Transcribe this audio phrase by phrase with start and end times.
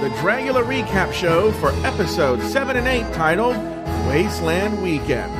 [0.00, 3.54] the Dragula recap show for episode 7 and 8 titled
[4.08, 5.30] Wasteland Weekend.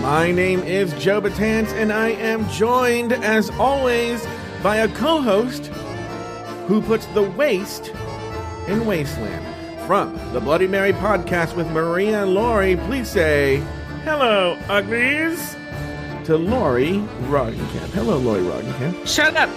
[0.00, 4.26] My name is Joe Batance, and I am joined, as always,
[4.62, 5.66] by a co host
[6.68, 7.92] who puts the waste
[8.66, 9.44] in Wasteland.
[9.86, 13.62] From the Bloody Mary podcast with Maria and Lori, please say
[14.04, 15.54] hello, uglies,
[16.24, 16.92] to Lori
[17.24, 17.90] Roggenkamp.
[17.90, 19.06] Hello, Lori Roggenkamp.
[19.06, 19.50] Shut up.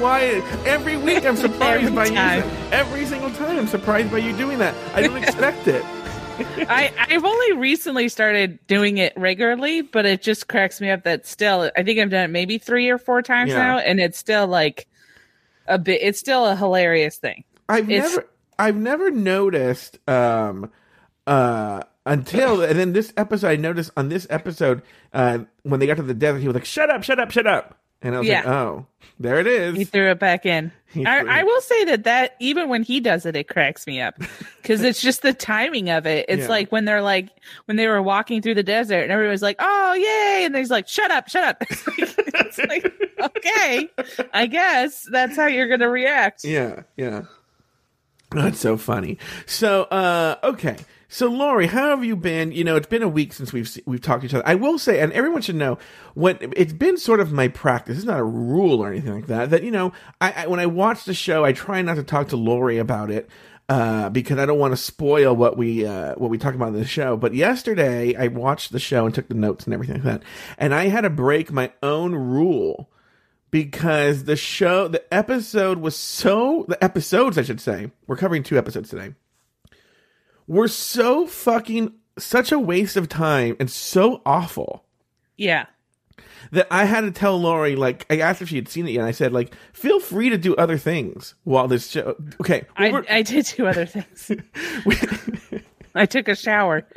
[0.00, 0.22] Why
[0.66, 2.44] every week I'm surprised by time.
[2.44, 2.50] you.
[2.72, 4.74] Every single time I'm surprised by you doing that.
[4.94, 5.84] I don't expect it.
[6.68, 11.26] I, I've only recently started doing it regularly, but it just cracks me up that
[11.26, 13.58] still, I think I've done it maybe three or four times Yeah.
[13.58, 14.86] now, and it's still like
[15.66, 17.42] a bit, it's still a hilarious thing.
[17.68, 18.26] I've It's- never
[18.60, 20.70] I've never noticed um
[21.26, 25.96] uh until and then this episode I noticed on this episode uh when they got
[25.98, 28.28] to the desert he was like shut up shut up shut up and I was
[28.28, 28.52] like Yeah.
[28.52, 28.86] oh
[29.20, 29.76] there it is.
[29.76, 30.70] He threw it back in.
[30.96, 34.14] I, I will say that that even when he does it, it cracks me up
[34.62, 36.26] because it's just the timing of it.
[36.28, 36.48] It's Yeah.
[36.48, 37.28] like when they're like
[37.66, 40.88] when they were walking through the desert and everybody's like, "Oh yay!" and he's like,
[40.88, 41.98] "Shut up, shut up." It's like,
[42.34, 43.88] it's like, okay,
[44.32, 46.44] I guess that's how you're gonna react.
[46.44, 47.22] yeah yeah
[48.30, 50.76] that's so funny so uh okay
[51.10, 52.52] so Lori, how have you been?
[52.52, 54.46] You know, it's been a week since we've we've talked to each other.
[54.46, 55.78] I will say, and everyone should know,
[56.12, 57.96] what it's been sort of my practice.
[57.96, 59.48] It's not a rule or anything like that.
[59.48, 62.28] That you know, I, I when I watch the show, I try not to talk
[62.28, 63.30] to Lori about it
[63.70, 66.74] uh, because I don't want to spoil what we uh, what we talk about in
[66.74, 67.16] the show.
[67.16, 70.22] But yesterday, I watched the show and took the notes and everything like that,
[70.58, 72.90] and I had to break my own rule
[73.50, 78.58] because the show, the episode was so the episodes, I should say, we're covering two
[78.58, 79.14] episodes today
[80.48, 84.84] were so fucking such a waste of time and so awful
[85.36, 85.66] Yeah.
[86.50, 89.00] that I had to tell Lori like I asked if she had seen it yet.
[89.00, 92.16] And I said like feel free to do other things while this show.
[92.40, 94.32] Okay, I, we're- I did do other things.
[95.94, 96.84] I took a shower.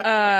[0.00, 0.37] Uh,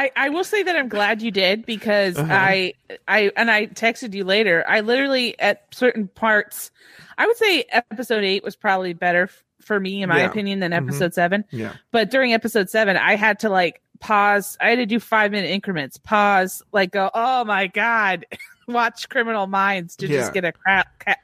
[0.00, 2.32] I I will say that I'm glad you did because Uh-huh.
[2.32, 2.74] I
[3.06, 4.64] I and I texted you later.
[4.66, 6.70] I literally at certain parts,
[7.18, 10.26] I would say episode eight was probably better f- for me in my Yeah.
[10.30, 10.76] opinion than Mhm.
[10.88, 11.44] episode seven.
[11.50, 14.56] yeah, But during episode seven, I had to like pause.
[14.60, 15.98] I had to do five minute increments.
[15.98, 18.24] Pause, like go, oh my god,
[18.68, 20.20] watch Criminal Minds to Yeah.
[20.20, 21.16] just get a cra- ca-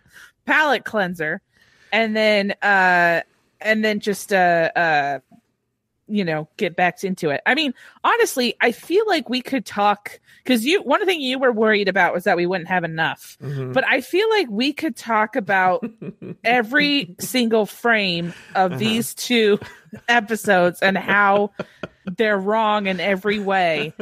[0.44, 1.40] palate cleanser,
[1.92, 3.22] and then uh,
[3.62, 5.18] and then just uh, uh,
[6.08, 7.40] you know, get back into it.
[7.46, 7.74] I mean,
[8.04, 10.82] honestly, I feel like we could talk because you.
[10.82, 13.36] One thing you were worried about was that we wouldn't have enough.
[13.42, 13.72] Mhm.
[13.72, 15.84] But I feel like we could talk about
[16.44, 18.78] every single frame of Uh-huh.
[18.78, 19.58] these two
[20.08, 21.50] episodes and how
[22.16, 23.92] they're wrong in every way.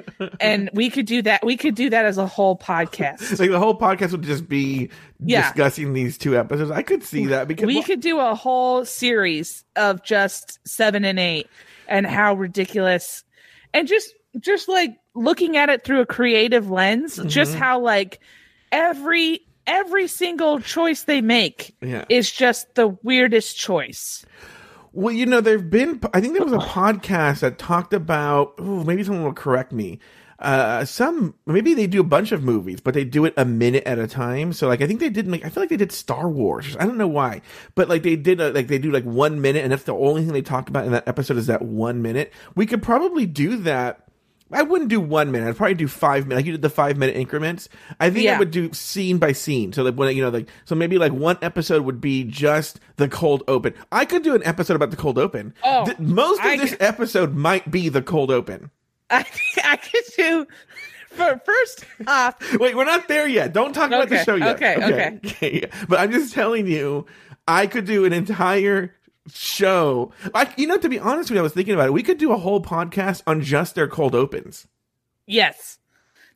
[0.41, 1.44] And we could do that.
[1.44, 3.38] We could do that as a whole podcast.
[3.38, 4.91] like the whole podcast would just be
[5.21, 5.42] Yeah.
[5.42, 6.71] discussing these two episodes.
[6.71, 11.04] I could see that because We well, could do a whole series of just seven
[11.06, 11.48] and eight
[11.89, 13.25] and how ridiculous
[13.72, 17.59] and just just like looking at it through a creative lens, just Mhm.
[17.59, 18.21] how like
[18.72, 22.05] every every single choice they make yeah.
[22.09, 24.25] is just the weirdest choice.
[24.93, 26.00] Well, you know, there've been.
[26.12, 28.55] I think there was a podcast that talked about.
[28.61, 29.99] Ooh, maybe someone will correct me.
[30.44, 33.84] Uh, some maybe they do a bunch of movies, but they do it a minute
[33.84, 34.53] at a time.
[34.53, 35.27] So, like, I think they did.
[35.27, 36.77] Like, I feel like they did Star Wars.
[36.78, 37.41] I don't know why,
[37.75, 38.41] but like they did.
[38.41, 40.84] A, like they do like one minute, and that's the only thing they talk about
[40.84, 42.33] in that episode is that one minute.
[42.54, 44.00] We could probably do that.
[44.53, 45.49] I wouldn't do one minute.
[45.49, 46.41] I'd probably do five minutes.
[46.41, 47.69] Like you did the five minute increments.
[47.99, 49.72] I think I would do scene by scene.
[49.72, 53.09] So like when you know like so maybe like one episode would be just the
[53.09, 53.75] cold open.
[53.91, 55.54] I could do an episode about the cold open.
[55.65, 58.71] Oh, Th- most of I this c- episode might be the cold open.
[59.15, 59.25] I
[59.65, 60.47] I could do
[61.11, 62.37] for first off.
[62.59, 63.53] Wait, we're not there yet.
[63.53, 64.57] Don't talk about the show yet.
[64.57, 65.19] okay, okay.
[65.27, 65.71] okay.
[65.89, 67.07] But I'm just telling you,
[67.47, 68.95] I could do an entire
[69.33, 70.13] show.
[70.34, 71.93] Like you know, to be honest when I was thinking about it.
[71.93, 74.66] We could do a whole podcast on just their cold opens.
[75.27, 75.78] Yes.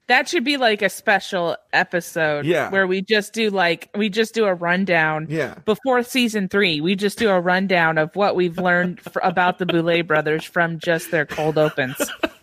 [0.06, 2.70] That should be like a special episode Yeah.
[2.70, 5.56] where we just do like we just do a rundown Yeah.
[5.66, 6.80] before season 3.
[6.80, 11.10] We just do a rundown of what we've learned about the Boulet brothers from just
[11.10, 11.96] their cold opens.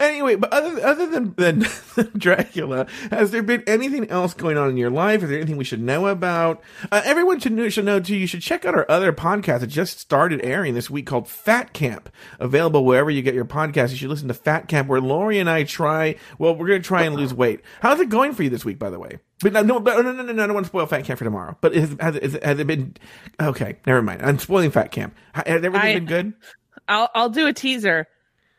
[0.00, 4.76] Anyway, but other other than, than Dragula, has there been anything else going on in
[4.76, 5.22] your life?
[5.22, 6.62] Is there anything we should know about?
[6.90, 8.16] Uh, everyone should know, should know too.
[8.16, 11.72] You should check out our other podcast that just started airing this week called Fat
[11.72, 12.08] Camp,
[12.38, 13.90] available wherever you get your podcast.
[13.90, 16.16] You should listen to Fat Camp, where Lori and I try.
[16.38, 17.60] Well, we're going to try and lose weight.
[17.80, 19.18] How's it going for you this week, by the way?
[19.40, 21.24] But no, no, no, no, no, no, I don't want to spoil Fat Camp for
[21.24, 21.56] tomorrow.
[21.60, 22.96] But has, is, has it been
[23.40, 23.76] okay?
[23.86, 24.22] Never mind.
[24.22, 25.14] I'm spoiling Fat Camp.
[25.34, 26.32] Ha- Has everything I- been good?
[26.88, 28.06] I'll I'll do a teaser.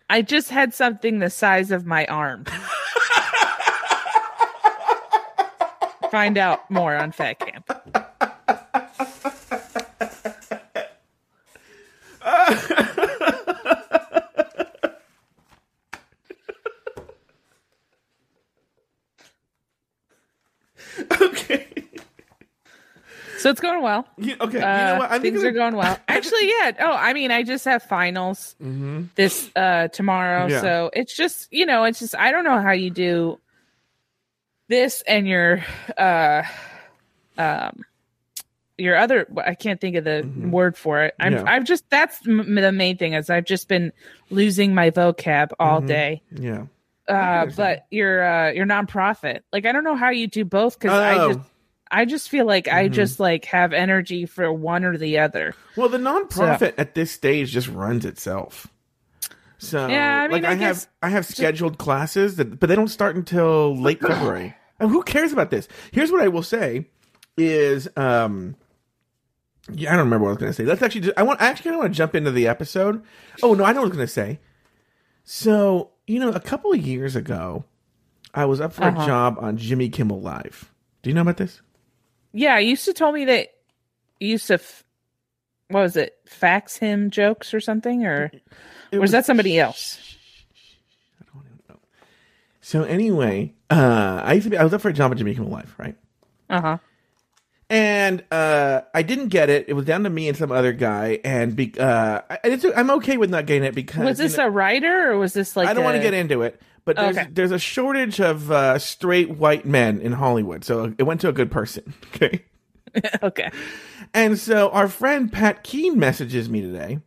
[0.09, 2.45] I just had something the size of my arm.
[6.11, 7.71] Find out more on Fat Camp.
[23.45, 24.07] So it's going well.
[24.17, 24.57] You- okay.
[24.57, 25.11] you Uh, know what?
[25.11, 25.99] I'm things gonna- are going well.
[26.07, 26.71] Actually, yeah.
[26.79, 28.55] Oh, I mean, I just have finals
[29.13, 30.51] this uh tomorrow, Mm-hmm.
[30.53, 30.61] Yeah.
[30.61, 33.39] so it's just you know, it's just I don't know how you do
[34.67, 35.63] this and your
[35.95, 36.41] uh
[37.37, 37.83] um
[38.79, 41.13] your other I can't think of the word for it.
[41.19, 41.45] I'm Mm-hmm.
[41.45, 41.53] Yeah.
[41.53, 43.91] I've just that's m- the main thing is I've just been
[44.31, 45.87] losing my vocab all Mm-hmm.
[45.87, 46.21] day.
[46.31, 46.63] Yeah.
[47.07, 50.97] Uh, but your uh, your nonprofit, like I don't know how you do both because
[50.97, 51.03] Oh.
[51.03, 51.39] I just
[51.91, 52.93] I just feel like I Mm-hmm.
[52.93, 55.53] just like have energy for one or the other.
[55.75, 58.67] Well, the nonprofit at this stage just runs itself.
[59.57, 62.75] So Yeah, I mean, like I, I have I have scheduled classes that but they
[62.75, 64.55] don't start until late February.
[64.79, 65.67] And who cares about this?
[65.91, 66.87] Here's what I will say
[67.37, 68.55] is um
[69.71, 70.63] yeah, I don't remember what I was going to say.
[70.63, 73.01] Let's actually just, I want I actually want to jump into the episode.
[73.41, 74.39] Oh, no, I know what I was going to say.
[75.23, 77.65] So, you know, a couple of years ago,
[78.33, 79.01] I was up for Uh-huh.
[79.01, 80.71] a job on Jimmy Kimmel Live.
[81.01, 81.61] Do you know about this?
[82.35, 83.47] Yeah, you used to tell me that
[84.19, 84.83] you used to, f-
[85.69, 88.29] what was it, fax him jokes or something, or
[88.91, 90.17] It was that somebody else?
[92.59, 95.49] So anyway, uh, I used to be, I was up for a job at Kimmel
[95.49, 95.95] Live, right?
[96.49, 96.77] Uh huh.
[97.69, 99.69] And uh, I didn't get it.
[99.69, 102.91] It was down to me and some other guy, and be, uh, I, it's, I'm
[102.91, 105.55] okay with not getting it because Was this you know, a writer or was this
[105.55, 105.67] like?
[105.67, 107.27] I don't want to get into it, but there's Okay.
[107.31, 111.33] there's a shortage of uh, straight white men in Hollywood, so it went to a
[111.33, 111.93] good person.
[112.15, 112.45] Okay.
[113.23, 113.51] okay.
[114.13, 116.99] And so our friend Pat Keen messages me today.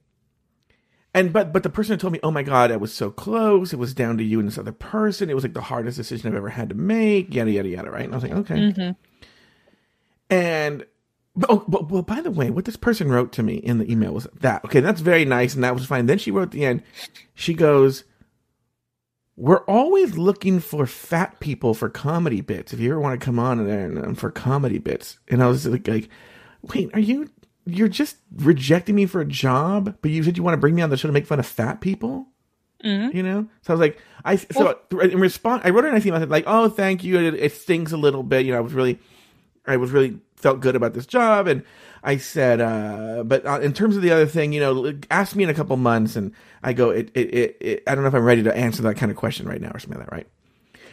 [1.14, 3.72] And but but the person who told me, oh my god, I was so close.
[3.72, 5.30] It was down to you and this other person.
[5.30, 7.34] It was like the hardest decision I've ever had to make.
[7.34, 7.90] Yada yada yada.
[7.90, 8.04] Right?
[8.04, 8.54] And I was like, okay.
[8.54, 8.90] Mm-hmm.
[10.30, 10.84] And
[11.34, 13.90] but, oh, but well, by the way, what this person wrote to me in the
[13.90, 16.06] email was that okay, that's very nice and that was fine.
[16.06, 16.82] Then she wrote at the end,
[17.34, 18.04] she goes,
[19.38, 22.72] "We're always looking for fat people for comedy bits.
[22.72, 25.46] If you ever want to come on there and, and for comedy bits." And I
[25.46, 26.08] was like, like,
[26.62, 27.28] "Wait, are you?
[27.64, 30.82] You're just rejecting me for a job, but you said you want to bring me
[30.82, 32.26] on the show to make fun of fat people?"
[32.84, 33.14] Mhm.
[33.14, 36.06] You know, so I was like, I so in response, I wrote her a nice
[36.06, 36.18] email.
[36.18, 37.18] I said like, "Oh, thank you.
[37.18, 38.44] It, it stings a little bit.
[38.46, 38.98] You know, I was really,
[39.66, 41.62] I was really felt good about this job." And
[42.02, 45.44] I said, uh, "But uh, in terms of the other thing, you know, ask me
[45.44, 48.14] in a couple months." And I go, "It, it, it, it I don't know if
[48.14, 50.26] I'm ready to answer that kind of question right now or something like that, right?"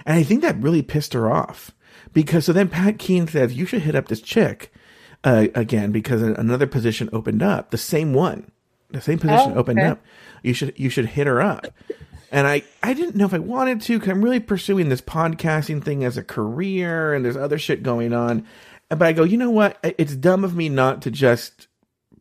[0.05, 1.71] And I think that really pissed her off
[2.13, 4.71] because so then Pat Keen says, "You should hit up this chick."
[5.23, 8.51] Uh, again, because another position opened up, the same one,
[8.91, 9.87] the same position Oh, opened okay.
[9.87, 9.99] up.
[10.43, 11.65] You should you should hit her up.
[12.31, 15.83] And I, I didn't know if I wanted to because I'm really pursuing this podcasting
[15.83, 18.45] thing as a career and there's other shit going on.
[18.95, 19.77] But I go, you know what?
[19.83, 21.67] It's dumb of me not to just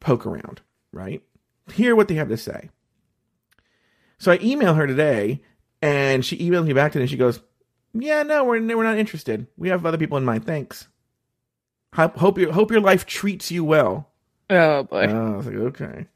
[0.01, 0.61] poke around,
[0.93, 1.23] right?
[1.73, 2.71] Hear what they have to say.
[4.19, 5.43] So I email her today
[5.83, 7.41] and she emails me back today and she goes,
[7.93, 9.47] yeah, no, we're, we're not interested.
[9.57, 10.47] We have other people in mind.
[10.47, 10.89] Thanks.
[11.95, 14.11] Hope, hope, your, hope your life treats you well.
[14.51, 15.07] Oh boy.
[15.09, 16.07] Oh, I was like, okay.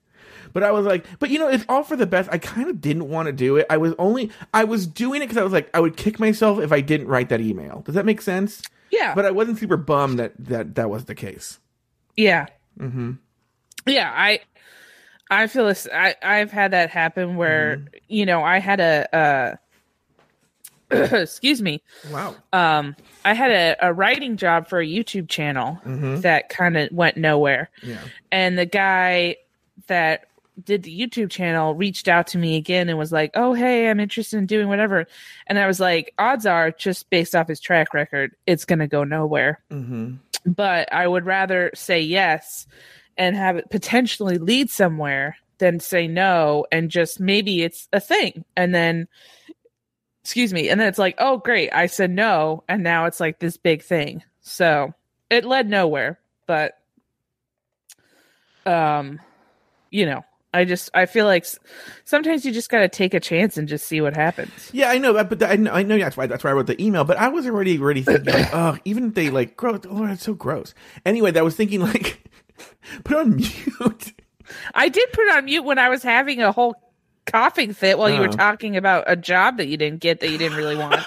[0.53, 2.29] But I was like, but you know, it's all for the best.
[2.33, 3.67] I kind of didn't want to do it.
[3.71, 6.59] I was only, I was doing it because I was like, I would kick myself
[6.59, 7.83] if I didn't write that email.
[7.83, 8.63] Does that make sense?
[8.91, 9.15] Yeah.
[9.15, 11.59] But I wasn't super bummed that that that was the case.
[12.17, 12.47] Yeah.
[12.79, 13.13] Mm-hmm.
[13.87, 14.41] Yeah, I
[15.31, 17.87] I feel this I I've had that happen where Mm-hmm.
[18.09, 19.57] you know, I had a uh
[20.91, 21.83] excuse me.
[22.11, 22.35] Wow.
[22.53, 26.23] Um I had a, a writing job for a YouTube channel Mhm.
[26.23, 27.71] that kind of went nowhere.
[27.83, 27.99] Yeah.
[28.33, 29.37] And the guy
[29.89, 30.28] that
[30.65, 34.01] did the YouTube channel reached out to me again and was like, "Oh, hey, I'm
[34.01, 35.07] interested in doing whatever."
[35.47, 38.89] And I was like, "Odds are just based off his track record, it's going to
[38.89, 40.15] go nowhere." Mm-hmm.
[40.47, 42.67] but I would rather say yes
[43.17, 48.45] and have it potentially lead somewhere than say no and just maybe it's a thing
[48.57, 49.09] and then
[50.23, 53.41] excuse me and then it's like oh great I said no and now it's like
[53.41, 54.95] this big thing so
[55.31, 56.79] it led nowhere but
[58.65, 59.21] um
[59.91, 60.25] you know
[60.59, 61.47] I just I feel like
[62.05, 64.99] sometimes you just got to take a chance and just see what happens Yeah, I
[64.99, 67.05] know that, but I know, I know that's why that's why I wrote the email.
[67.05, 70.23] But I was already already thinking, like, oh, even if they like gross, oh, that's
[70.25, 70.75] so gross.
[71.07, 72.29] Anyway, that was thinking like,
[73.05, 74.13] put on mute.
[74.75, 76.75] I did put on mute when I was having a whole
[77.27, 78.33] coughing fit while you were Oh.
[78.33, 81.03] talking about a job that you didn't get that you didn't really want.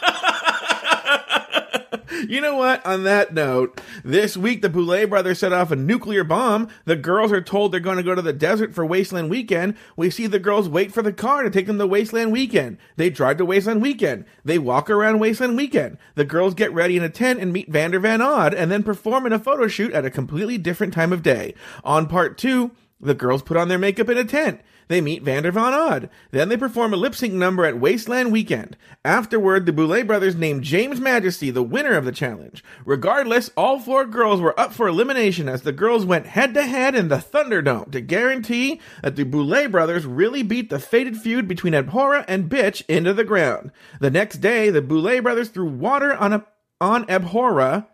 [2.27, 2.85] You know what?
[2.85, 6.67] On that note, this week the Boulet brothers set off a nuclear bomb.
[6.85, 9.75] The girls are told they're going to go to the desert for Wasteland Weekend.
[9.95, 12.77] We see the girls wait for the car to take them to Wasteland Weekend.
[12.97, 14.25] They drive to Wasteland Weekend.
[14.43, 15.97] They walk around Wasteland Weekend.
[16.15, 19.25] The girls get ready in a tent and meet Vander Von Odd and then perform
[19.25, 21.53] in a photo shoot at a completely different time of day.
[21.83, 24.61] On part two, the girls put on their makeup in a tent.
[24.91, 26.09] They meet Vander Von Odd.
[26.31, 28.75] Then they perform a lip sync number at Wasteland Weekend.
[29.05, 32.61] Afterward, the Boulet brothers named James Majesty the winner of the challenge.
[32.83, 36.93] Regardless, all four girls were up for elimination as the girls went head to head
[36.93, 41.71] in the Thunderdome to guarantee that the Boulet brothers really beat the fated feud between
[41.71, 43.71] Abhora and Bitch into the ground.
[44.01, 46.45] The next day, the Boulet brothers threw water on a
[46.81, 47.87] on Abhora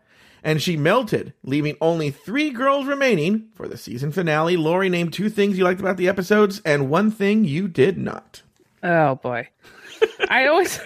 [0.43, 4.57] and she melted, leaving only three girls remaining for the season finale.
[4.57, 8.41] Lori named two things you liked about the episodes and one thing you did not.
[8.83, 9.49] Oh boy.
[10.29, 10.79] I always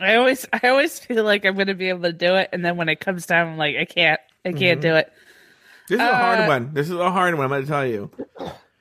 [0.00, 2.76] I always I always feel like I'm gonna be able to do it and then
[2.76, 5.12] when it comes time I'm like I can't I can't do it.
[5.88, 6.70] This is a Uh, hard one.
[6.72, 8.10] This is a hard one, I'm going to tell you.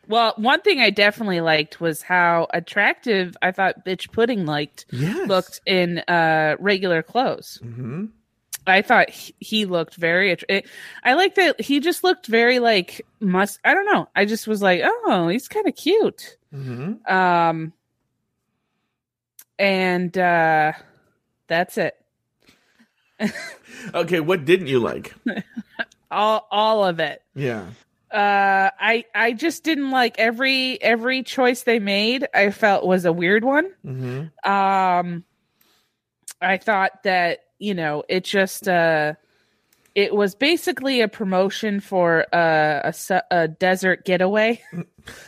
[0.07, 5.27] Well, one thing I definitely liked was how attractive I thought Bitch Pudding liked Yes.
[5.27, 7.59] looked in uh regular clothes.
[7.61, 8.05] hmm
[8.67, 10.31] I thought he, looked very.
[10.47, 10.67] It,
[11.03, 13.59] I like that he just looked very like must.
[13.65, 14.07] I don't know.
[14.15, 16.37] I just was like, oh, he's kind of cute.
[16.51, 17.73] hmm Um,
[19.57, 20.73] and uh,
[21.47, 21.95] that's it.
[23.93, 25.13] Okay, what didn't you like?
[26.11, 27.21] All all of it.
[27.35, 27.67] Yeah.
[28.11, 32.27] Uh, I I just didn't like every every choice they made.
[32.33, 33.71] I felt was a weird one.
[33.83, 35.23] hmm um
[36.41, 39.13] i thought that you know it just uh
[39.95, 44.61] it was basically a promotion for uh, a su- a desert getaway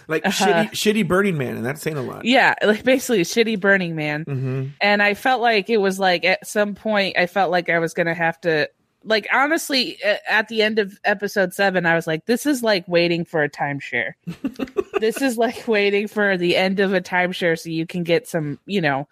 [0.07, 0.45] Like Uh-huh.
[0.45, 2.23] shitty, shitty Burning Man, and that's saying a lot.
[2.25, 6.23] yeah like basically a shitty burning man hmm and i felt like it was like
[6.25, 8.69] at some point i felt like i was gonna have to
[9.03, 9.97] like honestly
[10.29, 13.49] at the end of episode seven i was like this is like waiting for a
[13.49, 14.11] timeshare
[14.99, 18.59] this is like waiting for the end of a timeshare so you can get some
[18.67, 19.03] you know uh,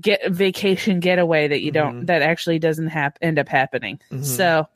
[0.00, 2.06] get vacation getaway that you don't Mhm.
[2.06, 4.24] that actually doesn't hap- end up happening Mhm.
[4.24, 4.68] so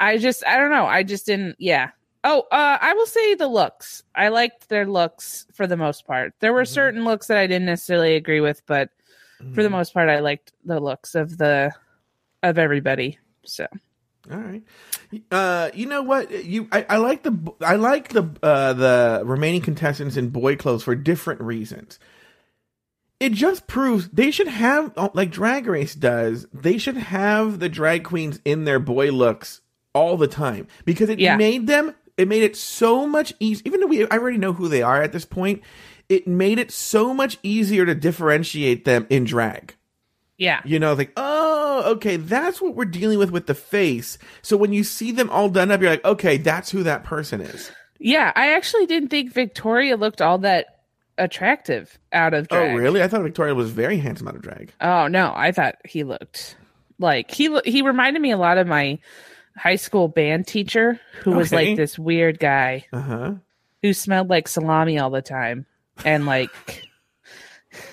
[0.00, 1.90] i just i don't know i just didn't yeah
[2.24, 6.32] oh uh i will say the looks i liked their looks for the most part
[6.40, 6.68] there were Mhm.
[6.68, 8.90] certain looks that i didn't necessarily agree with but
[9.54, 9.72] for the Mhm.
[9.72, 11.72] most part i liked the looks of the
[12.42, 13.66] of everybody so
[14.32, 14.62] All right.
[15.30, 16.30] Uh, you know what?
[16.46, 20.82] You, I, I like the, I like the, uh, the remaining contestants in boy clothes
[20.82, 21.98] for different reasons.
[23.24, 27.68] It just proves they should have, oh, like Drag Race does, they should have the
[27.70, 29.60] drag queens in their boy looks
[29.94, 31.36] all the time because it Yeah.
[31.36, 33.62] made them, it made it so much easier.
[33.66, 35.62] Even though we, I already know who they are at this point,
[36.08, 39.74] it made it so much easier to differentiate them in drag.
[40.36, 44.18] yeah You know, like, oh, okay, that's what we're dealing with with the face.
[44.42, 47.40] So when you see them all done up, you're like, okay, that's who that person
[47.40, 47.70] is.
[47.98, 50.73] yeah i actually didn't think victoria looked all that
[51.18, 52.72] attractive out of drag.
[52.72, 53.02] Oh, really?
[53.02, 54.72] I thought Victoria was very handsome out of drag.
[54.80, 56.56] Oh no, I thought he looked
[56.98, 58.98] like he lo- he reminded me a lot of my
[59.56, 63.34] high school band teacher who was like this weird guy Uh huh.
[63.82, 65.66] who smelled like salami all the time
[66.04, 66.50] and like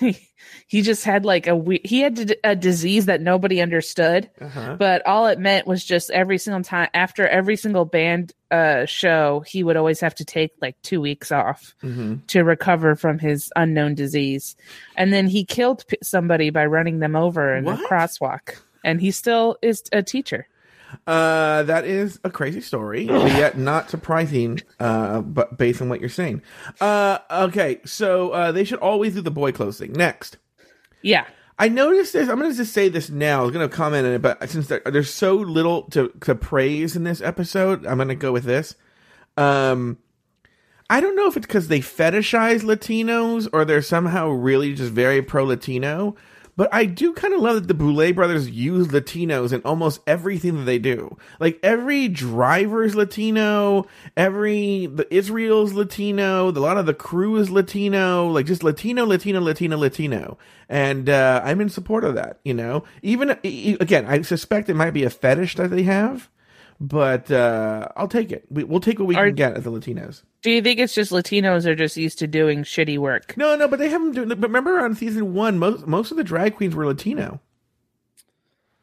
[0.72, 4.48] he, he just had like a we- he had a disease that nobody understood Uh
[4.48, 4.76] huh.
[4.78, 9.40] but all it meant was just every single time after every single band uh show
[9.46, 13.50] he would always have to take like 2 weeks off hmm to recover from his
[13.56, 14.56] unknown disease.
[14.96, 17.80] And then he killed p- somebody by running them over in What?
[17.80, 18.56] a crosswalk.
[18.84, 20.46] And he still is a teacher.
[21.06, 24.60] Uh, that is a crazy story, but yet not surprising.
[24.78, 26.42] Uh, but based on what you're saying.
[26.80, 30.36] Uh, okay, so uh, they should always do the boy clothes thing next.
[31.02, 31.26] Yeah.
[31.58, 32.28] I noticed this.
[32.28, 33.40] I'm going to just say this now.
[33.40, 36.34] I was going to comment on it, but since there, there's so little to, to
[36.34, 38.74] praise in this episode, I'm going to go with this.
[39.36, 39.98] Um,
[40.90, 45.22] I don't know if it's because they fetishize Latinos or they're somehow really just very
[45.22, 46.16] pro Latino,
[46.62, 50.58] but I do kind of love that the Boulet brothers use Latinos in almost everything
[50.58, 51.16] that they do.
[51.40, 58.28] Like every driver's Latino, every the Israel's Latino, a lot of the crew is Latino,
[58.28, 60.38] like just Latino, Latino, Latino, Latino,
[60.68, 62.38] and uh, I'm in support of that.
[62.44, 66.30] You know, even again, I suspect it might be a fetish that they have.
[66.84, 68.44] But uh, I'll take it.
[68.50, 70.22] We, we'll take what we Are- can get at the Latinos.
[70.42, 73.36] Do you think it's just Latinos are just used to doing shitty work?
[73.36, 74.28] No, no, but they haven't doing.
[74.28, 77.40] But remember, on season one, most most of the drag queens were Latino.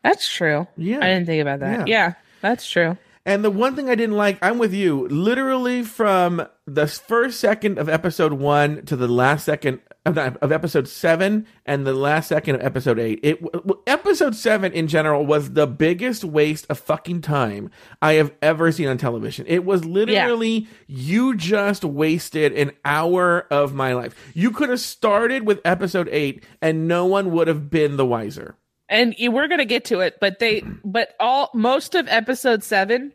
[0.04, 0.66] That's true.
[0.78, 1.00] Yeah.
[1.00, 1.88] I didn't think about that.
[1.90, 2.08] Yeah.
[2.08, 2.98] Yeah, that's true.
[3.26, 5.08] And the one thing I didn't like, I'm with you.
[5.10, 9.82] Literally from the first second of episode one to the last second,
[10.18, 13.20] of, of episode seven and the last second of episode eight.
[13.24, 13.44] It
[13.88, 17.70] episode seven in general was the biggest waste of fucking time
[18.02, 19.46] I have ever seen on television.
[19.48, 24.16] It was literally you just wasted an hour of my life.
[24.34, 28.56] You could have started with episode eight and no one would have been the wiser.
[28.90, 33.12] and we're gonna get to it but they but all most of episode seven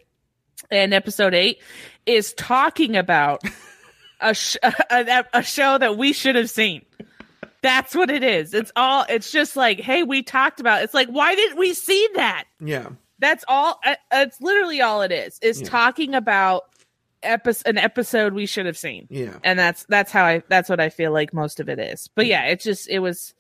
[0.71, 1.61] and episode eight
[2.07, 3.43] is talking about
[4.31, 4.57] a, sh-
[4.91, 6.83] a a show that we should have seen.
[7.63, 8.53] That's what it is.
[8.53, 12.09] It's all it's just like hey we talked about it's like why didn't we see
[12.15, 12.45] that?
[12.61, 12.89] Yeah.
[13.21, 15.69] that's all uh, it's literally all it is is Yeah.
[15.69, 16.65] talking about
[17.23, 19.07] an episode we should have seen.
[19.09, 19.39] Yeah.
[19.43, 22.09] and that's that's how i that's what i feel like most of it is.
[22.15, 23.33] But yeah it's just it was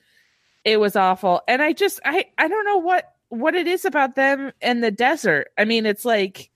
[0.64, 1.42] it was awful.
[1.46, 4.90] And i just i i don't know what what it is about them and the
[4.90, 5.48] desert.
[5.58, 6.50] I mean it's like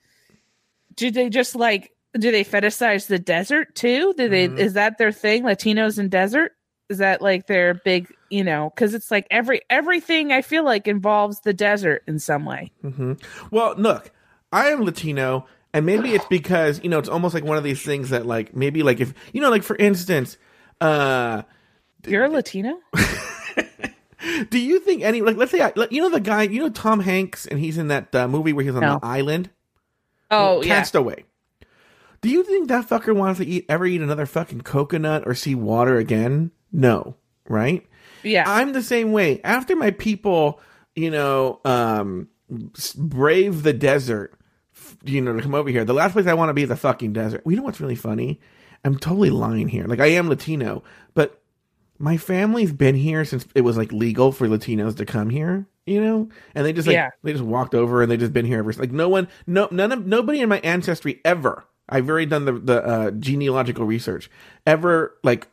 [0.94, 4.12] do they just like do they fetishize the desert too?
[4.16, 4.58] Do they Mhm.
[4.58, 6.52] is that their thing latinos in desert?
[6.88, 10.86] Is that like their big you know because it's like every everything i feel like
[10.88, 12.72] involves the desert in some way.
[12.82, 13.12] Hmm
[13.50, 14.10] Well, look,
[14.52, 17.82] I am Latino, and maybe it's because you know it's almost like one of these
[17.82, 20.38] things that like maybe like if you know like for instance,
[20.80, 21.42] uh,
[22.06, 22.78] you're a latino?
[24.50, 27.00] Do you think any like let's say I, you know the guy you know Tom
[27.00, 28.98] Hanks and he's in that uh, movie where he's on No.
[28.98, 29.50] the island,
[30.30, 30.74] oh yeah.
[30.76, 31.24] Castaway.
[32.20, 35.54] Do you think that fucker wants to eat ever eat another fucking coconut or see
[35.54, 36.50] water again?
[36.72, 37.16] No,
[37.48, 37.86] right?
[38.24, 39.40] yeah I'm the same way.
[39.44, 40.60] After my people,
[40.96, 42.28] you know, um,
[42.96, 44.34] brave the desert,
[45.04, 46.76] you know, to come over here, the last place I want to be is the
[46.76, 47.42] fucking desert.
[47.44, 48.40] Well, you know what's really funny?
[48.84, 49.84] I'm totally lying here.
[49.86, 50.82] Like I am Latino,
[51.14, 51.40] but
[51.98, 55.66] my family's been here since it was like legal for Latinos to come here.
[55.86, 57.10] You know, and they just like Yeah.
[57.22, 58.72] they just walked over and they just been here ever.
[58.74, 61.64] Like no one, no none of nobody in my ancestry ever.
[61.88, 64.30] I've already done the the uh, genealogical research.
[64.66, 65.48] Ever like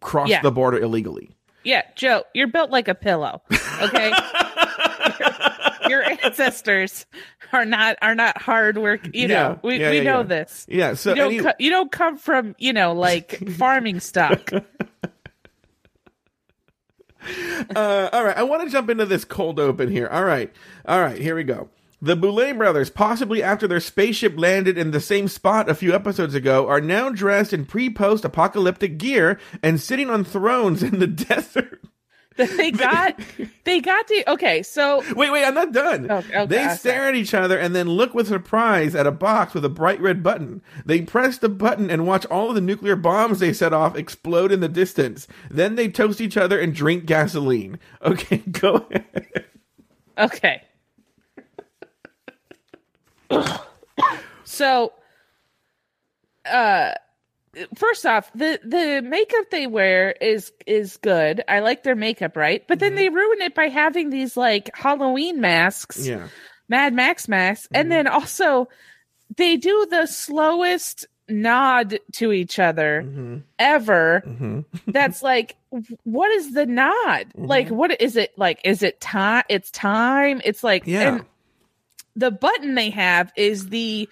[0.00, 0.42] crossed Yeah.
[0.42, 1.30] the border illegally.
[1.64, 3.42] Yeah, Joe, you're built like a pillow.
[3.82, 4.12] Okay.
[5.88, 7.06] Your ancestors
[7.52, 9.04] are not are not hard work.
[9.14, 10.22] You Yeah, know, we, yeah, we yeah, know yeah.
[10.24, 10.66] this.
[10.68, 10.94] Yeah.
[10.94, 14.50] So You don't any- co- you don't come from you know like farming stock.
[17.74, 20.08] uh, all right, I want to jump into this cold open here.
[20.08, 20.52] All right,
[20.86, 21.68] all right, here we go.
[22.02, 26.34] The Boulet brothers, possibly after their spaceship landed in the same spot a few episodes
[26.34, 31.80] ago, are now dressed in pre-post apocalyptic gear and sitting on thrones in the desert.
[32.36, 33.18] they got
[33.64, 34.62] they got the okay.
[34.62, 36.10] So Wait, wait, I'm not done.
[36.10, 39.54] Oh, okay, they stare at each other and then look with surprise at a box
[39.54, 40.60] with a bright red button.
[40.84, 44.52] They press the button and watch all of the nuclear bombs they set off explode
[44.52, 45.26] in the distance.
[45.50, 47.78] Then they toast each other and drink gasoline.
[48.02, 49.46] Okay, go ahead.
[50.18, 50.62] okay.
[54.44, 54.92] So
[56.50, 56.92] uh
[57.74, 61.42] first off the the makeup they wear is is good.
[61.48, 62.66] I like their makeup right?
[62.68, 66.28] But then they ruin it by having these like halloween masks Yeah.
[66.68, 68.68] mad max masks and then also
[69.36, 75.56] they do the slowest nod to each other hmm ever hmm that's like
[76.04, 77.26] what is the nod?
[77.34, 78.32] Like what is it?
[78.38, 80.40] Like is it time it's time?
[80.44, 81.16] It's like Yeah.
[81.16, 81.24] and
[82.16, 84.08] the button they have is the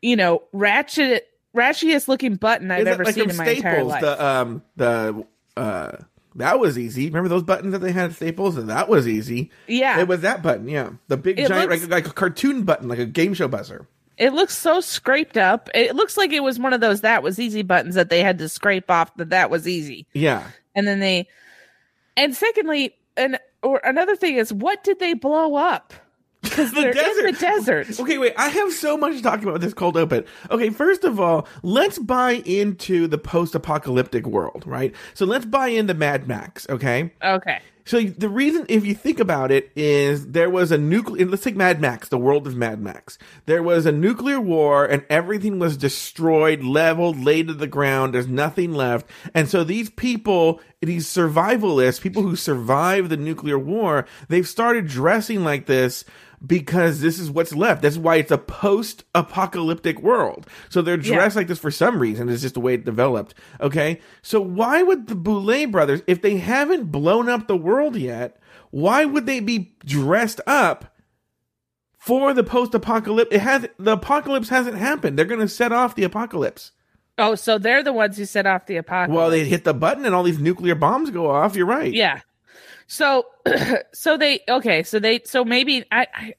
[0.00, 3.90] you know ratchet ratchiest looking button i've ever like seen in my entire Staples?
[3.92, 5.92] life The um the uh
[6.36, 7.06] that was easy.
[7.06, 8.56] Remember those buttons that they had at Staples?
[8.56, 9.52] That was easy.
[9.68, 10.90] yeah It was that button, yeah.
[11.06, 13.86] The big It giant looks- like, like a cartoon button, like a game show buzzer.
[14.16, 17.38] it looks so scraped up it looks like it was one of those that was
[17.38, 20.42] easy buttons that they had to scrape off that that was easy Yeah.
[20.74, 21.28] and then they
[22.16, 25.92] and secondly and or another thing is what did they blow up
[26.54, 27.86] because The they're in the desert.
[27.86, 28.34] desert Okay, wait.
[28.36, 30.24] I have so much to talk about with this cold open.
[30.50, 34.94] Okay, first of all, let's buy into the post-apocalyptic world, right?
[35.14, 37.12] So let's buy into Mad Max, okay?
[37.22, 41.26] okay So the reason, if you think about it, is there was a nuclear.
[41.26, 43.18] Let's take Mad Max, the world of Mad Max.
[43.46, 48.14] There was a nuclear war, and everything was destroyed, leveled, laid to the ground.
[48.14, 54.06] There's nothing left, and so these people, these survivalists, people who survived the nuclear war,
[54.28, 56.04] they've started dressing like this
[56.46, 57.82] because this is what's left.
[57.82, 60.46] That's why it's a post-apocalyptic world.
[60.68, 61.14] So they're Yeah.
[61.16, 62.28] dressed like this for some reason.
[62.28, 63.34] It's just the way it developed.
[63.60, 68.38] Okay, so why would the Boulet brothers, if they haven't blown up the world yet,
[68.70, 70.94] why would they be dressed up
[71.98, 73.34] for the post-apocalypse?
[73.34, 75.18] It has the apocalypse hasn't happened.
[75.18, 76.72] They're going to set off the apocalypse.
[77.16, 79.16] Oh, so they're the ones who set off the apocalypse.
[79.16, 81.54] Well, they hit the button and all these nuclear bombs go off.
[81.54, 81.92] You're right.
[81.94, 82.20] yeah.
[82.86, 83.26] So,
[83.92, 84.82] so they okay.
[84.82, 86.34] So they so maybe I, I,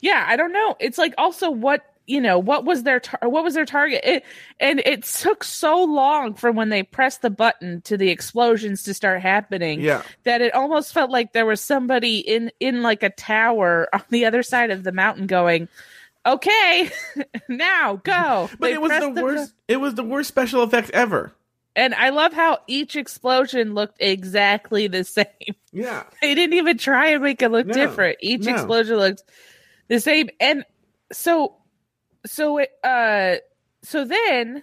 [0.00, 0.76] yeah, I don't know.
[0.80, 4.24] It's like also what you know what was their tar- what was their target it,
[4.60, 8.92] and it took so long from when they pressed the button to the explosions to
[8.92, 10.02] start happening Yeah.
[10.24, 14.26] that it almost felt like there was somebody in in like a tower on the
[14.26, 15.66] other side of the mountain going
[16.26, 16.90] okay
[17.48, 19.54] now go But They it was pressed the worst.
[19.68, 21.32] It was the worst special effects ever.
[21.76, 25.26] And i love how each explosion looked exactly the same
[25.72, 26.04] Yeah.
[26.22, 28.52] they didn't even try and make it look No, different each no.
[28.54, 29.22] explosion looked
[29.88, 30.64] the same and
[31.12, 31.56] so
[32.26, 33.36] so it uh
[33.82, 34.62] so then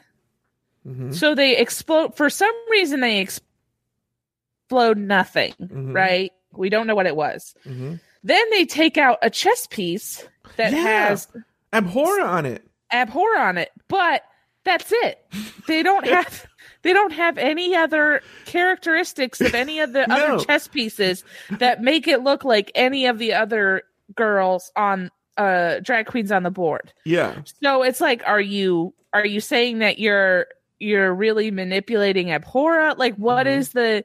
[0.88, 1.13] Mhm.
[1.13, 5.93] so they explode for some reason they explode nothing Mhm.
[5.93, 8.00] right we don't know what it was Mhm.
[8.24, 10.26] then they take out a chess piece
[10.58, 10.82] that Yeah.
[10.82, 11.28] has
[11.74, 12.63] abhor on it.
[12.91, 14.24] abhor on it but
[14.63, 15.24] that's it
[15.67, 16.45] they don't have
[16.84, 20.15] they don't have any other characteristics of any of the No.
[20.15, 23.84] other chess pieces that make it look like any of the other
[24.15, 27.41] girls on uh drag queens on the board Yeah.
[27.63, 30.48] so it's like are you are you saying that you're
[30.80, 33.58] you're really manipulating abhora like what Mhm.
[33.58, 34.04] is the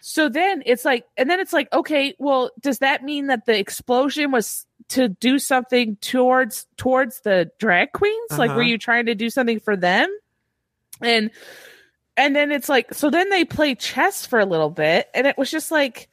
[0.00, 3.58] so then it's like and then it's like okay well does that mean that the
[3.58, 8.62] explosion was to do something towards towards the drag queens like were Uh-huh.
[8.62, 10.08] you trying to do something for them
[11.02, 11.30] and
[12.20, 15.36] and then it's like so then they play chess for a little bit and it
[15.38, 16.08] was just like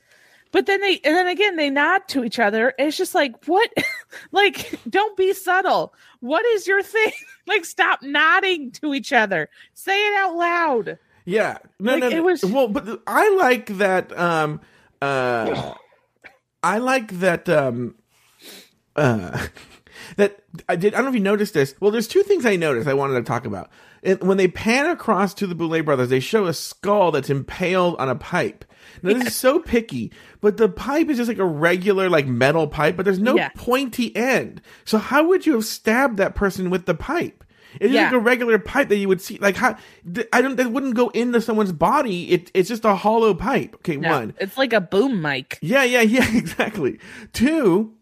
[0.52, 3.46] but then they and then again they nod to each other and it's just like
[3.46, 3.70] what
[4.32, 7.12] like don't be subtle what is your thing
[7.48, 11.58] like stop nodding to each other say it out loud Yeah.
[11.80, 14.18] No, Like, no, it was- Well, but I like that.
[14.18, 14.62] Um,
[15.02, 15.74] uh,
[16.64, 17.50] I like that.
[17.50, 17.96] Um,
[18.96, 19.46] uh,
[20.16, 20.40] that
[20.70, 20.94] I did.
[20.94, 21.76] I don't know if you noticed this.
[21.82, 22.88] Well, there's two things I noticed.
[22.88, 23.70] I wanted to talk about.
[24.08, 27.98] It, when they pan across to the Boulet brothers, they show a skull that's impaled
[28.00, 28.64] on a pipe.
[29.04, 32.68] Now, this is so picky, but the pipe is just like a regular, like metal
[32.68, 33.50] pipe, but there's no Yeah.
[33.56, 34.62] pointy end.
[34.86, 37.44] So how would you have stabbed that person with the pipe?
[37.82, 38.06] It's Yeah.
[38.06, 39.38] like a regular pipe that you would see.
[39.40, 39.76] Like how
[40.12, 40.56] th- I don't.
[40.56, 42.32] That wouldn't go into someone's body.
[42.32, 43.76] It, it's just a hollow pipe.
[43.76, 44.34] Okay, No, one.
[44.40, 46.26] it's like a boom mic Yeah, yeah, yeah.
[46.34, 46.98] Exactly.
[47.34, 47.94] Two.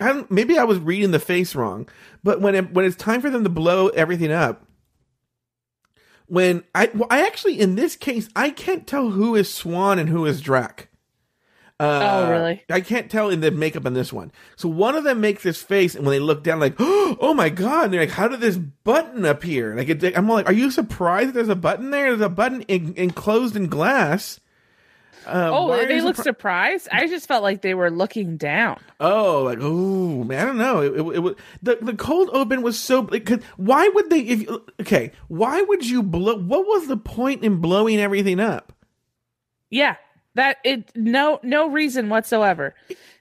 [0.00, 1.88] I don't, maybe I was reading the face wrong,
[2.22, 4.66] but when it, when it's time for them to blow everything up,
[6.26, 10.08] when I well, I actually in this case I can't tell who is Swan and
[10.08, 10.88] who is Drac.
[11.78, 12.64] Uh, Oh, really?
[12.70, 14.32] I can't tell in the makeup in this one.
[14.56, 17.50] So one of them makes this face, and when they look down, like, oh my
[17.50, 19.74] god, and they're like, how did this button appear?
[19.76, 22.08] Like, it, I'm like, are you surprised that there's a button there?
[22.08, 24.40] There's a button in, enclosed in glass.
[25.26, 29.42] Uh, oh they look surpri- surprised i just felt like they were looking down Oh,
[29.42, 30.80] like oh man, I don't know.
[30.80, 33.00] It, it, it was the the cold open was so.
[33.00, 34.20] Like, why would they?
[34.20, 34.48] If
[34.80, 36.38] okay, why would you blow?
[36.38, 38.72] What was the point in blowing everything up?
[39.68, 39.96] Yeah,
[40.34, 42.74] that it no no reason whatsoever.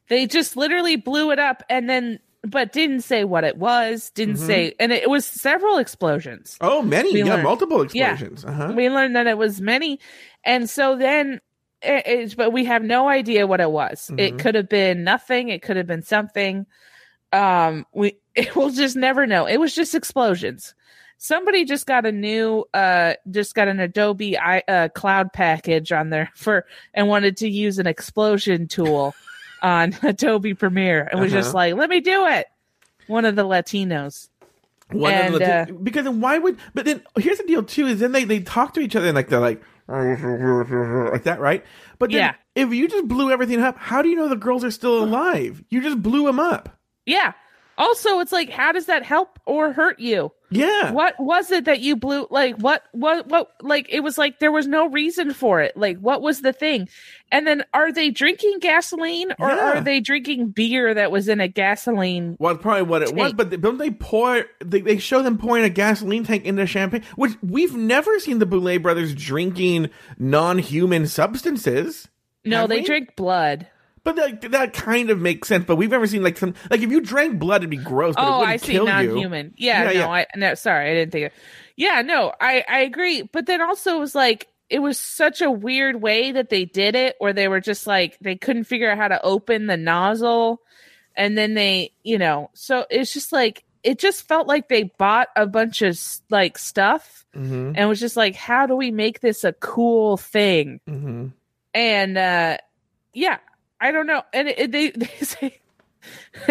[0.07, 4.35] They just literally blew it up and then but didn't say what it was, didn't
[4.35, 4.45] Mm-hmm.
[4.47, 6.57] say and it was several explosions.
[6.61, 8.13] Oh, many, We yeah, learned- multiple yeah.
[8.13, 8.45] explosions.
[8.45, 8.71] Uh-huh.
[8.75, 9.99] We learned that it was many
[10.45, 11.41] and so then
[11.85, 14.11] it, it's but we have no idea what it was.
[14.17, 14.39] It Mhm.
[14.39, 16.65] could have been nothing, it could have been something.
[17.31, 19.45] Um we it, we'll just never know.
[19.45, 20.73] It was just explosions.
[21.17, 26.09] Somebody just got a new uh just got an Adobe I, uh, cloud package on
[26.09, 29.13] there for and wanted to use an explosion tool
[29.61, 31.57] on Adobe Premiere and was just Uh-huh.
[31.57, 32.47] like, "Let me do it."
[33.07, 34.29] One of the Latinos.
[34.91, 36.57] One of And, the, uh, because then why would?
[36.73, 39.15] But then here's the deal too: is then they they talk to each other and
[39.15, 41.63] like they're like like that, right?
[41.99, 42.33] But then Yeah.
[42.55, 45.63] if you just blew everything up, how do you know the girls are still alive?
[45.69, 46.69] You just blew them up.
[47.05, 47.33] Yeah.
[47.77, 50.31] Also, it's like, how does that help or hurt you?
[50.49, 50.91] Yeah.
[50.91, 52.27] What was it that you blew?
[52.29, 53.51] Like, what, what, what?
[53.62, 55.75] Like, it was like there was no reason for it.
[55.75, 56.88] Like, what was the thing?
[57.31, 59.77] And then, are they drinking gasoline or Yeah.
[59.77, 62.38] are they drinking beer that was in a gasoline?
[62.39, 64.45] Well, probably what it was, but don't they pour?
[64.63, 68.45] They, they show them pouring a gasoline tank into champagne, which we've never seen the
[68.45, 72.08] Boulet brothers drinking non-human substances.
[72.43, 72.86] No, they we?
[72.86, 73.67] drink blood.
[74.05, 75.65] But that, that kind of makes sense.
[75.65, 78.15] But we've never seen like some like if you drank blood, it'd be gross.
[78.15, 78.77] But Oh, I see.
[78.77, 79.55] Non-human.
[79.57, 80.07] Yeah, Yeah, no, yeah.
[80.07, 80.53] I no.
[80.53, 81.25] Sorry, I didn't think.
[81.25, 81.31] Of,
[81.75, 83.23] yeah, no, I I agree.
[83.23, 86.95] But then also it was like it was such a weird way that they did
[86.95, 90.61] it, where they were just like they couldn't figure out how to open the nozzle,
[91.15, 95.29] and then they, you know, so it's just like it just felt like they bought
[95.35, 99.43] a bunch of like stuff Mm-hmm, and was just like, how do we make this
[99.43, 100.79] a cool thing?
[100.87, 101.27] mm-hmm.
[101.73, 102.57] and uh
[103.13, 103.39] yeah
[103.85, 105.59] i don't know and it, they, they say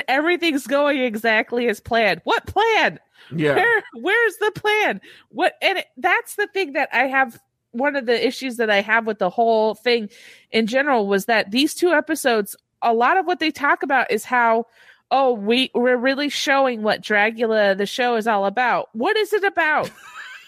[0.09, 2.99] everything's going exactly as planned what plan
[3.31, 3.55] Yeah.
[3.57, 7.41] where where's the plan what and it, that's the thing that i have
[7.73, 10.09] one of the issues that i have with the whole thing
[10.51, 14.25] in general was that these two episodes a lot of what they talk about is
[14.25, 14.67] how
[15.11, 18.89] oh, we we're really showing what Dragula the show is all about.
[18.95, 19.91] What is it about?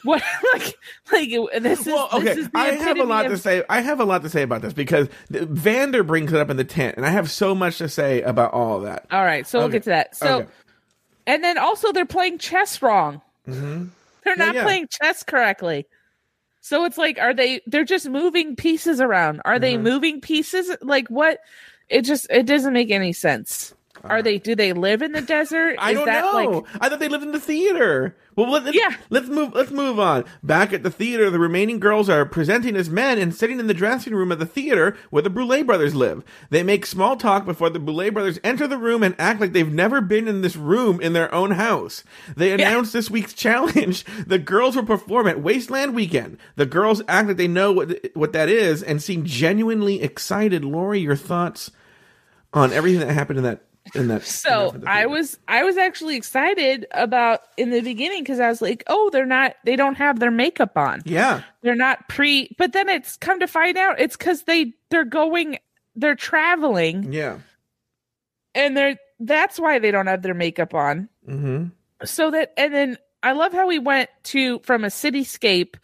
[0.07, 0.23] what
[0.55, 0.79] like
[1.13, 2.25] like this is well, okay.
[2.25, 3.63] this is I have a lot of- to say.
[3.69, 6.65] I have a lot to say about this because Vander brings it up in the
[6.65, 9.07] tent, and I have so much to say about all of that.
[9.11, 10.17] All right, so we'll get to that.
[10.17, 10.49] So, Okay.
[11.27, 13.21] and then also they're playing chess wrong.
[13.47, 13.91] Mhm.
[14.25, 14.65] They're not yeah.
[14.65, 15.87] playing chess correctly.
[16.61, 17.61] So it's like, are they?
[17.67, 19.41] They're just moving pieces around.
[19.45, 19.83] Are they Mhm.
[19.83, 20.75] moving pieces?
[20.83, 21.39] Like what?
[21.89, 23.73] It just it doesn't make any sense.
[24.11, 24.39] Are they?
[24.39, 25.77] Do they live in the desert?
[25.79, 26.49] Uh, I Is don't that know.
[26.51, 26.65] like?
[26.81, 28.17] I thought they lived in the theater.
[28.37, 28.95] Well, let, let's, Yeah.
[29.09, 29.55] let's move.
[29.55, 30.25] Let's move on.
[30.43, 33.73] Back at the theater, the remaining girls are presenting as men and sitting in the
[33.73, 36.23] dressing room of the theater where the Boulet brothers live.
[36.51, 39.73] They make small talk before the Boulet brothers enter the room and act like they've
[39.73, 42.05] never been in this room in their own house.
[42.37, 44.05] They announce this week's challenge.
[44.27, 46.37] The girls will perform at Wasteland Weekend.
[46.57, 50.63] The girls act like they know what what that is and seem genuinely excited.
[50.63, 51.71] Lori, your thoughts
[52.53, 53.63] on everything that happened in that
[54.23, 58.83] So I was I was actually excited about in the beginning because I was like,
[58.87, 61.03] oh, they're not they don't have their makeup on.
[61.05, 61.43] Yeah.
[61.63, 62.55] They're not pre.
[62.59, 65.59] But then it's come to find out it's because they they're going
[65.95, 67.39] they're traveling Yeah.
[68.55, 71.09] and they're that's why they don't have their makeup on.
[71.27, 71.67] Mm-hmm.
[72.05, 75.75] so that and then i love how we went to from a cityscape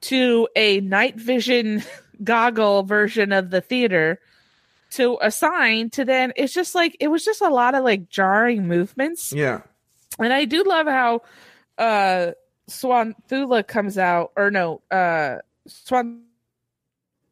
[0.00, 1.84] to a night vision
[2.24, 4.18] goggle version of the theater
[4.90, 8.66] to assign to then it's just like it was just a lot of like jarring
[8.66, 9.60] movements Yeah.
[10.18, 11.22] and i do love how
[11.78, 12.32] uh
[12.68, 16.22] swan thula comes out or no uh swan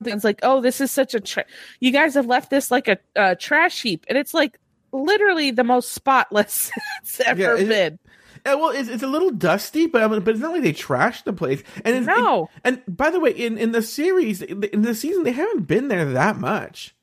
[0.05, 1.47] it's like oh this is such a tra-
[1.81, 4.59] you guys have left this like a, a trash heap and it's like
[4.92, 6.71] literally the most spotless
[7.03, 7.99] it's ever Yeah, been
[8.45, 10.73] Uh, well, it's, it's a little dusty, but I mean, but it's not like they
[10.73, 11.64] trashed the place.
[11.85, 12.49] And it's, No.
[12.62, 16.05] and by the way, in in the series, in the season, they haven't been there
[16.12, 16.95] that much.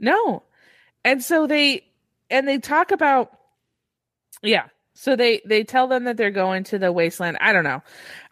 [0.00, 0.42] No.
[1.04, 1.84] And so they
[2.30, 3.32] and they talk about
[4.42, 4.66] yeah.
[4.94, 7.38] So they they tell them that they're going to the wasteland.
[7.40, 7.80] I don't know.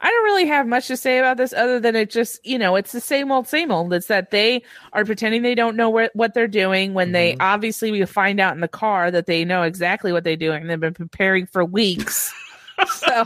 [0.00, 2.74] I don't really have much to say about this other than it just, you know,
[2.74, 3.92] it's the same old same old.
[3.92, 7.42] It's that they are pretending they don't know where, what they're doing when they mm-hmm.
[7.42, 10.66] obviously we find out in the car that they know exactly what they're doing.
[10.66, 12.34] They've been preparing for weeks.
[12.88, 13.24] so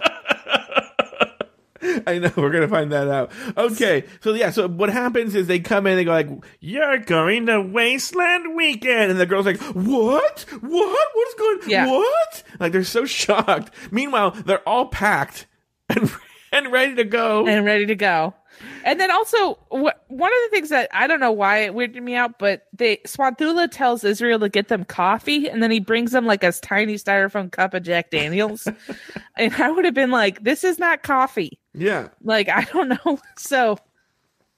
[2.06, 3.32] I know we're gonna find that out.
[3.56, 6.28] Okay, so yeah, so what happens is they come in, they go like,
[6.60, 10.46] "You're going to Wasteland Weekend," and the girls like, "What?
[10.60, 11.08] What?
[11.14, 11.60] What's going?
[11.66, 11.86] Yeah.
[11.86, 13.72] What?" Like they're so shocked.
[13.90, 15.46] Meanwhile, they're all packed
[15.88, 16.10] and
[16.52, 17.46] and ready to go.
[17.46, 18.34] and ready to go.
[18.84, 22.14] And then also, one of the things that I don't know why it weirded me
[22.14, 26.26] out, but they Swanthula tells Israel to get them coffee, and then he brings them
[26.26, 28.66] like a tiny styrofoam cup of Jack Daniels,
[29.36, 33.18] and I would have been like, "This is not coffee." yeah, Like I don't know.
[33.36, 33.78] So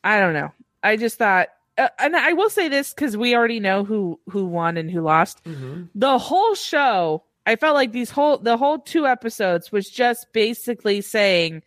[0.03, 0.53] I don't know.
[0.83, 4.47] I just thought, uh, and I will say this because we already know who who
[4.47, 5.43] won and who lost.
[5.45, 5.85] Mm-hmm.
[5.95, 11.01] The whole show, I felt like these whole the whole two episodes was just basically
[11.01, 11.63] saying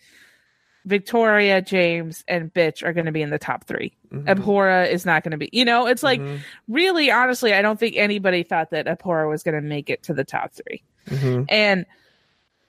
[0.85, 4.25] Victoria, James, and Bitch are going to be in the top 3 Mhm.
[4.25, 5.49] Abhora is not going to be.
[5.51, 6.39] You know, it's like Mhm.
[6.67, 10.13] really, honestly, I don't think anybody thought that Abhora was going to make it to
[10.13, 10.83] the top three.
[11.07, 11.45] Mhm.
[11.49, 11.85] And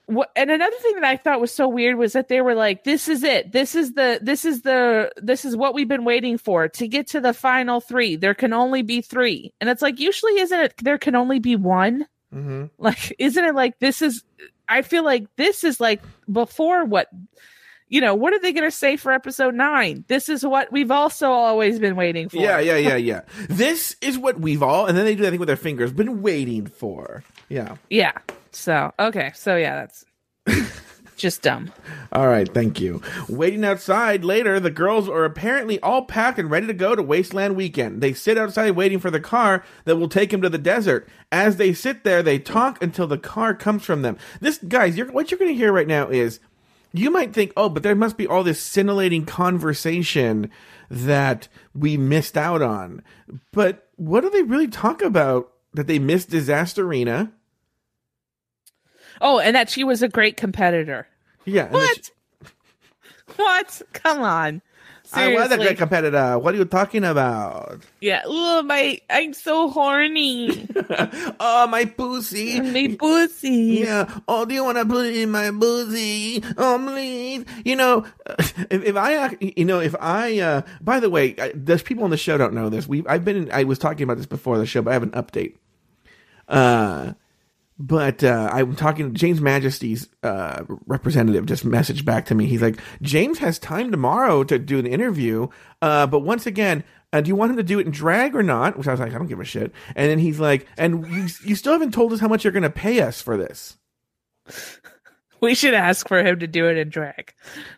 [0.06, 2.84] what and another thing that I thought was so weird was that they were like,
[2.84, 3.50] "This is it.
[3.52, 4.18] This is the.
[4.22, 5.10] This is the.
[5.16, 8.14] This is what we've been waiting for to get to the final three.
[8.16, 10.74] There can only be three, and it's like usually isn't it?
[10.82, 12.06] There can only be one.
[12.32, 12.70] Mhm.
[12.78, 14.22] Like, isn't it like this is?
[14.68, 16.00] I feel like this is like
[16.30, 17.08] before what."
[17.88, 20.04] You know, what are they going to say for episode nine?
[20.08, 22.38] This is what we've also always been waiting for.
[22.38, 23.20] Yeah, yeah, yeah, yeah.
[23.48, 26.20] this is what we've all, and then they do that thing with their fingers, been
[26.20, 27.22] waiting for.
[27.48, 27.76] Yeah.
[27.88, 28.12] Yeah.
[28.50, 29.30] So, okay.
[29.36, 29.86] So, yeah,
[30.46, 30.72] that's
[31.16, 31.72] just dumb.
[32.12, 33.02] All right, thank you.
[33.28, 37.54] Waiting outside later, the girls are apparently all packed and ready to go to Wasteland
[37.54, 38.00] Weekend.
[38.00, 41.08] They sit outside waiting for the car that will take them to the desert.
[41.30, 44.18] As they sit there, they talk until the car comes from them.
[44.40, 46.40] This, guys, you're, what you're going to hear right now is
[46.92, 50.50] you might think, oh, but there must be all this scintillating conversation
[50.90, 53.02] that we missed out on.
[53.52, 57.32] But what do they really talk about that they missed Disasterina?
[59.20, 61.06] Oh, and that she was a great competitor.
[61.44, 61.70] Yeah.
[61.70, 61.96] What?
[62.04, 62.12] she-
[63.36, 63.82] What?
[63.92, 64.62] Come on.
[65.16, 66.38] I was a great competitor.
[66.38, 67.80] What are you talking about?
[68.00, 68.22] Yeah.
[68.24, 69.00] Oh, my.
[69.10, 70.68] I'm so horny.
[71.40, 72.60] oh, my pussy.
[72.60, 73.80] my pussy.
[73.84, 74.18] Yeah.
[74.28, 76.42] Oh, do you want to put it in my pussy?
[76.56, 77.44] Oh, please.
[77.64, 78.06] You know,
[78.70, 82.10] if, if I, you know, if I, uh, by the way, I- there's people on
[82.10, 82.86] the show don't know this.
[82.86, 85.10] We, I've been, I was talking about this before the show, but I have an
[85.10, 85.56] update.
[86.48, 87.12] Uh,
[87.78, 89.14] but uh, I'm talking.
[89.14, 92.46] James Majesty's uh, representative just messaged back to me.
[92.46, 95.48] He's like, James has time tomorrow to do an interview,
[95.82, 98.42] uh, but once again, uh, do you want him to do it in drag or
[98.42, 98.78] not?
[98.78, 99.72] Which I was like, I don't give a shit.
[99.94, 102.62] And then he's like, and you, you still haven't told us how much you're going
[102.62, 103.76] to pay us for this.
[105.40, 107.34] We should ask for him to do it in drag,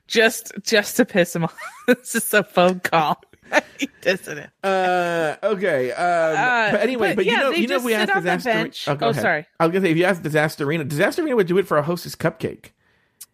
[0.06, 1.58] just just to piss him off.
[1.88, 3.20] this is a phone call.
[3.78, 4.50] he doesn't it?
[4.62, 5.92] Uh, okay.
[5.92, 8.10] Um, Uh, but anyway, but but, you yeah, know, you know, if we sit asked
[8.16, 8.52] on the Disaster.
[8.52, 8.86] bench.
[8.98, 9.46] go Oh, sorry.
[9.60, 12.16] I was gonna say if you asked Disasterina, Disasterina would do it for a Hostess
[12.16, 12.70] cupcake.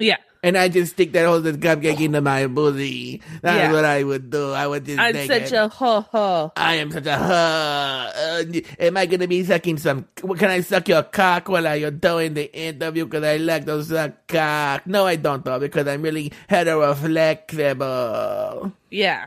[0.01, 3.23] Yeah, And I just stick that Hostess cupcake into my booty.
[3.43, 3.71] That's Yeah.
[3.73, 4.51] what I would do.
[4.53, 5.57] I would just I'm such it.
[5.57, 6.51] a ho ho.
[6.57, 8.11] I am such a huh.
[8.13, 8.43] Uh,
[8.81, 10.09] am I gonna be sucking some?
[10.17, 13.05] Can I suck your cock while you're doing the interview?
[13.07, 14.85] Because I like to suck cock.
[14.87, 18.73] No, I don't though, because I'm really heteroflexible.
[18.91, 19.27] Yeah.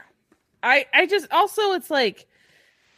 [0.68, 2.28] I I just also it's like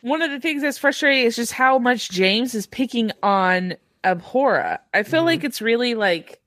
[0.01, 4.79] one of the things that's frustrating is just how much James is picking on Abhora.
[4.93, 5.47] I feel like mm-hmm.
[5.47, 6.39] it's really like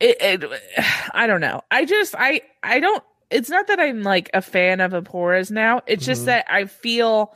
[0.00, 0.60] it, it
[1.12, 1.62] I don't know.
[1.70, 5.82] I just I I don't it's not that I'm like a fan of Abhora's now.
[5.86, 6.26] It's just mm-hmm.
[6.26, 7.34] that I feel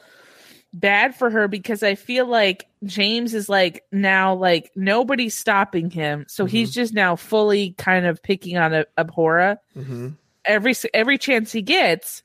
[0.72, 6.26] bad for her because I feel like James is like now like nobody's stopping him.
[6.28, 6.74] So he's mm-hmm.
[6.74, 10.08] just now fully kind of picking on a- Abhora Mm-hmm.
[10.44, 12.22] every every chance he gets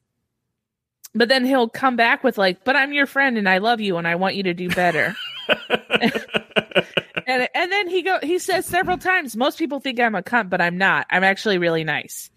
[1.13, 3.97] but then he'll come back with like but i'm your friend and i love you
[3.97, 5.15] and i want you to do better
[7.28, 10.50] and and then he go he says several times most people think i'm a cunt
[10.50, 12.30] but i'm not i'm actually really nice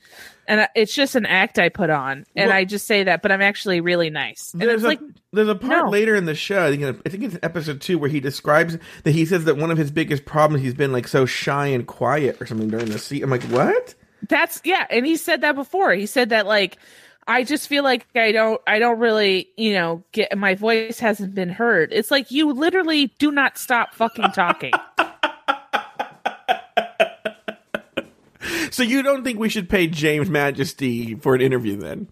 [0.46, 3.32] and it's just an act i put on and Well- i just say that but
[3.32, 5.00] i'm actually really nice and There's it's a, like
[5.32, 5.90] there's a part no.
[5.90, 6.64] later in the show.
[6.64, 9.72] I think, I think it's episode two where he describes that he says that one
[9.72, 13.00] of his biggest problems he's been like so shy and quiet or something during the
[13.00, 13.24] scene.
[13.24, 13.96] I'm like, what?
[14.28, 16.78] that's yeah and he said that before he said that like
[17.26, 21.34] i just feel like i don't i don't really you know get my voice hasn't
[21.34, 21.92] been heard.
[21.92, 24.72] It's like you literally do not stop fucking talking.
[28.70, 32.08] So you don't think we should pay James Majesty for an interview then?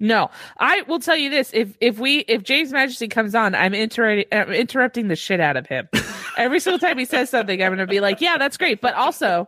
[0.00, 0.28] no.
[0.58, 1.50] I will tell you this.
[1.54, 5.56] If if we if james majesty comes on i'm, inter- I'm interrupting the shit out
[5.56, 5.88] of him.
[6.36, 8.80] Every single time he says something i'm gonna be like yeah that's great.
[8.80, 9.46] But also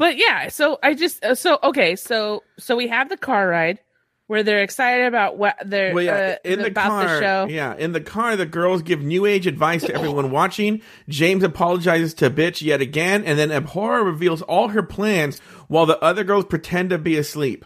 [0.00, 3.78] but yeah so i just uh, so okay so so we have the car ride
[4.26, 7.02] where they're excited about what they're Well, yeah, uh, in the about car.
[7.02, 10.82] the show Yeah, in the car, the girls give new age advice to everyone watching.
[11.08, 15.98] James apologizes to bitch yet again, and then Abhora reveals all her plans while the
[16.00, 17.64] other girls pretend to be asleep.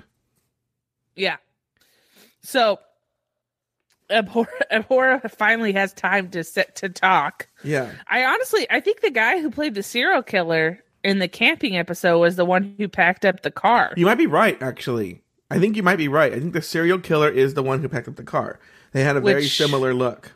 [1.14, 1.36] Yeah.
[2.42, 2.78] So
[4.10, 7.48] Abhora, Abhora finally has time to sit to talk.
[7.62, 7.90] Yeah.
[8.08, 12.18] I honestly, I think the guy who played the serial killer in the camping episode
[12.18, 13.92] was the one who packed up the car.
[13.96, 15.22] You might be right, actually.
[15.50, 16.32] I think you might be right.
[16.32, 18.58] I think the serial killer is the one who packed up the car.
[18.92, 20.32] They had a very similar look.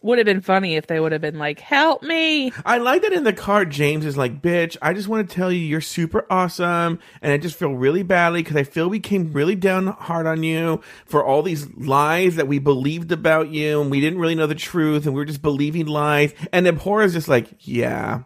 [0.00, 3.14] Would have been funny if they would have been like, "Help me!" I like that
[3.14, 6.26] in the car, James is like, bitch, I just want to tell you you're super
[6.28, 6.98] awesome.
[7.22, 10.42] And I just feel really badly because I feel we came really down hard on
[10.42, 14.46] you for all these lies that we believed about you and we didn't really know
[14.46, 16.34] the truth and we were just believing lies.
[16.52, 18.24] And Abhora's just like, yeah.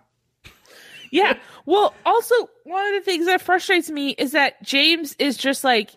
[1.10, 1.38] Yeah.
[1.68, 5.90] Well, also one of the things that frustrates me is that James is just like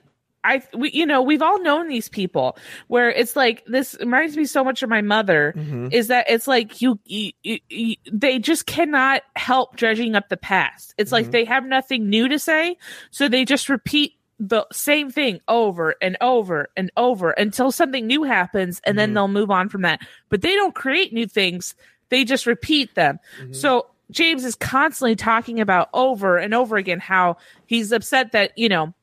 [0.44, 2.58] I we you know, we've all known these people
[2.90, 5.88] where it's like this reminds me so much of my mother mm-hmm.
[5.90, 7.32] is that it's like you, you,
[7.70, 10.94] you, they just cannot help dredging up the past.
[10.98, 11.32] It's like mm-hmm.
[11.32, 12.76] they have nothing new to say,
[13.10, 18.24] so they just repeat the same thing over and over and over until something new
[18.24, 19.16] happens and then mm-hmm.
[19.16, 20.02] they'll move on from that.
[20.28, 21.76] But they don't create new things.
[22.10, 23.20] They just repeat them.
[23.54, 28.70] So James is constantly talking about over and over again how he's upset that, you
[28.70, 28.94] know,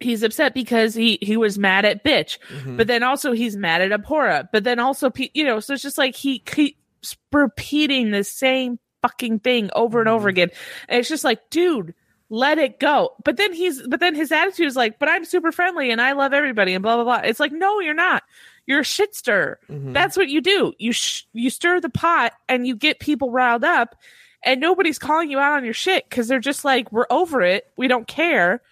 [0.00, 2.76] he's upset because he he was mad at bitch, mm-hmm.
[2.76, 5.98] but then also he's mad at Abhora, but then also you know, so it's just
[5.98, 10.28] like he keeps repeating the same fucking thing over and over mm-hmm.
[10.28, 10.50] again.
[10.88, 11.94] And it's just like, dude,
[12.28, 13.10] let it go.
[13.24, 16.12] But then he's but then his attitude is like, but I'm super friendly and I
[16.12, 17.28] love everybody and blah blah blah.
[17.28, 18.22] It's like, no, you're not.
[18.66, 19.58] You're a shit stir.
[19.68, 19.92] Mm-hmm.
[19.92, 20.72] That's what you do.
[20.78, 23.96] You sh- you stir the pot and you get people riled up,
[24.42, 27.70] and nobody's calling you out on your shit because they're just like, we're over it.
[27.76, 28.62] We don't care.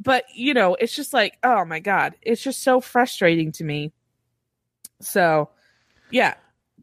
[0.00, 3.92] But you know, it's just like, oh my god, it's just so frustrating to me.
[5.00, 5.48] So,
[6.10, 6.34] yeah,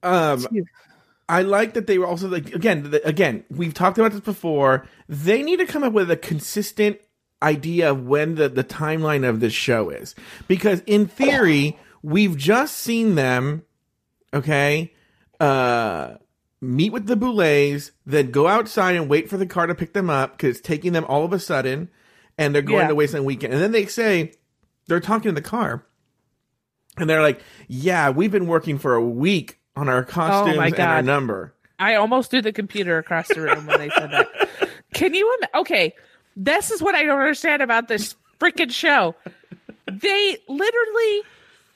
[0.04, 0.46] Um,
[1.28, 3.44] I like that they were also like again, the, again.
[3.50, 4.88] We've talked about this before.
[5.08, 7.00] They need to come up with a consistent
[7.42, 10.16] idea of when the the timeline of this show is,
[10.48, 13.64] because in theory, we've just seen them.
[14.34, 14.94] Okay,
[15.40, 16.16] uh,
[16.62, 20.10] meet with the Boulets, then go outside and wait for the car to pick them
[20.10, 21.90] up because it's taking them all of a sudden,
[22.38, 22.88] and they're going Yeah.
[22.90, 24.34] to Wasteland Weekend, and then they say
[24.88, 25.86] they're talking in the car.
[26.98, 27.40] and they're like,
[27.70, 31.54] "Yeah, we've been working for a week on our costumes Oh my and our number."
[31.78, 34.28] I almost threw the computer across the room when they said that.
[34.94, 35.62] Can you imagine?
[35.62, 35.96] Okay,
[36.36, 39.16] this is what I don't understand about this freaking show.
[39.90, 41.22] They literally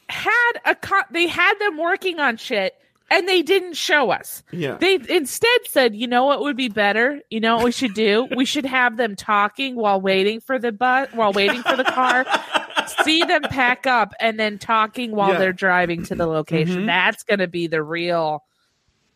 [0.10, 2.76] had a co- they had them working on shit
[3.14, 4.44] and they didn't show us.
[4.52, 4.76] Yeah.
[4.78, 7.22] They instead said, "You know what would be better?
[7.30, 8.28] You know what we should do?
[8.36, 12.26] We should have them talking while waiting for the bus, while waiting for the car.
[13.04, 15.38] See them pack up and then talking while Yeah.
[15.40, 16.84] they're driving to the location.
[16.84, 16.86] Mhm.
[16.88, 18.44] That's going to be the real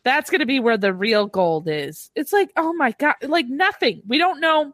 [0.04, 2.12] that's going to be where the real gold is.
[2.16, 4.02] It's like, oh my god, like nothing.
[4.08, 4.74] We don't know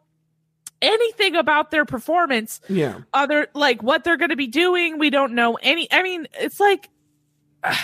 [0.80, 2.98] anything about their performance Yeah.
[3.12, 4.98] other like what they're going to be doing.
[4.98, 6.88] We don't know any I mean, it's like
[7.64, 7.74] ugh,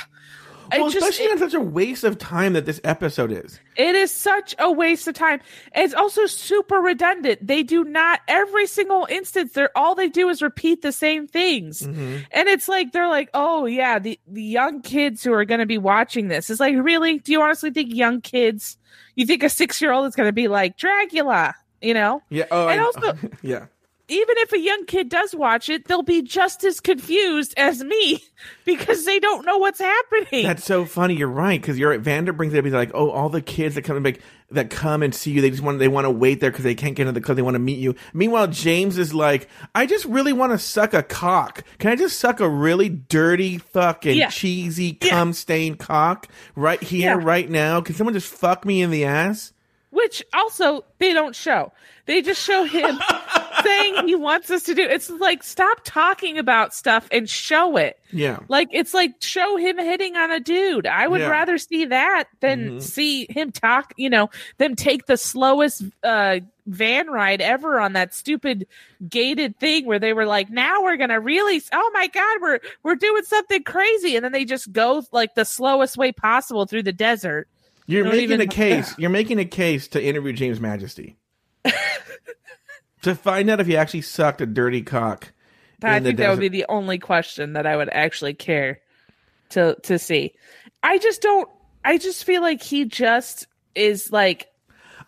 [0.79, 3.59] Well, just especially on such a waste of time that this episode is.
[3.77, 5.41] it is such a waste of time.
[5.75, 7.47] It's also super redundant.
[7.47, 9.53] They do not every single instance.
[9.53, 12.25] They're all they do is repeat the same things, Mhm.
[12.33, 15.67] and it's like they're like, oh yeah, the the young kids who are going to
[15.67, 17.19] be watching this is like, really?
[17.19, 18.77] Do you honestly think young kids?
[19.17, 21.55] You think a six year old is going to be like Dracula?
[21.83, 22.45] You know, Yeah.
[22.51, 23.67] Oh, And I- also- yeah.
[24.11, 28.25] Even if a young kid does watch it, they'll be just as confused as me
[28.65, 30.45] because they don't know what's happening.
[30.45, 31.15] That's so funny.
[31.15, 32.65] You're right because you're Vander brings it up.
[32.65, 35.41] He's like, oh, all the kids that come and like that come and see you,
[35.41, 37.37] they just want they want to wait there because they can't get into the club.
[37.37, 37.95] They want to meet you.
[38.13, 41.63] Meanwhile, James is like, I just really want to suck a cock.
[41.79, 44.29] Can I just suck a really dirty, fucking Yeah.
[44.31, 45.11] cheesy, Yeah.
[45.11, 47.25] cum stained cock right here, Yeah.
[47.25, 47.81] right now?
[47.81, 49.53] Can someone just fuck me in the ass?
[49.93, 51.73] which also they don't show.
[52.07, 52.97] They just show him
[54.07, 54.83] he wants us to do.
[54.83, 57.99] It's like stop talking about stuff and show it.
[58.13, 58.39] Yeah.
[58.49, 60.87] Like it's like show him hitting on a dude.
[60.87, 61.29] I would Yeah.
[61.31, 62.83] rather see that than Mhm.
[62.83, 63.95] see him talk.
[63.97, 68.67] You know, them take the slowest uh, van ride ever on that stupid
[69.09, 72.95] gated thing where they were like, "Now we're gonna really, oh my god, we're we're
[72.97, 76.93] doing something crazy," and then they just go like the slowest way possible through the
[76.93, 77.49] desert.
[77.87, 78.95] You're making even- a case.
[78.99, 81.17] You're making a case to interview James Majesty.
[83.03, 85.33] to find out if he actually sucked a dirty cock.
[85.83, 88.81] I think that would be the only question that I would actually care
[89.51, 90.35] to to see.
[90.83, 91.49] I just don't.
[91.85, 94.51] I just feel like he just is like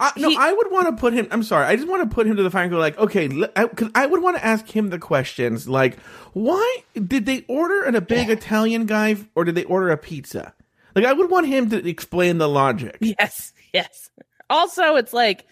[0.02, 1.28] I, no, He- I would want to put him.
[1.30, 1.66] I'm sorry.
[1.66, 4.06] I just want to put him to the fire and go like, okay, because I,
[4.06, 5.98] would want to ask him the questions like,
[6.32, 10.54] why did they order an, a big Italian guy or did they order a pizza?
[10.96, 12.98] Like, I would want him to explain the logic.
[13.00, 14.10] yes, yes.
[14.50, 15.46] Also, it's like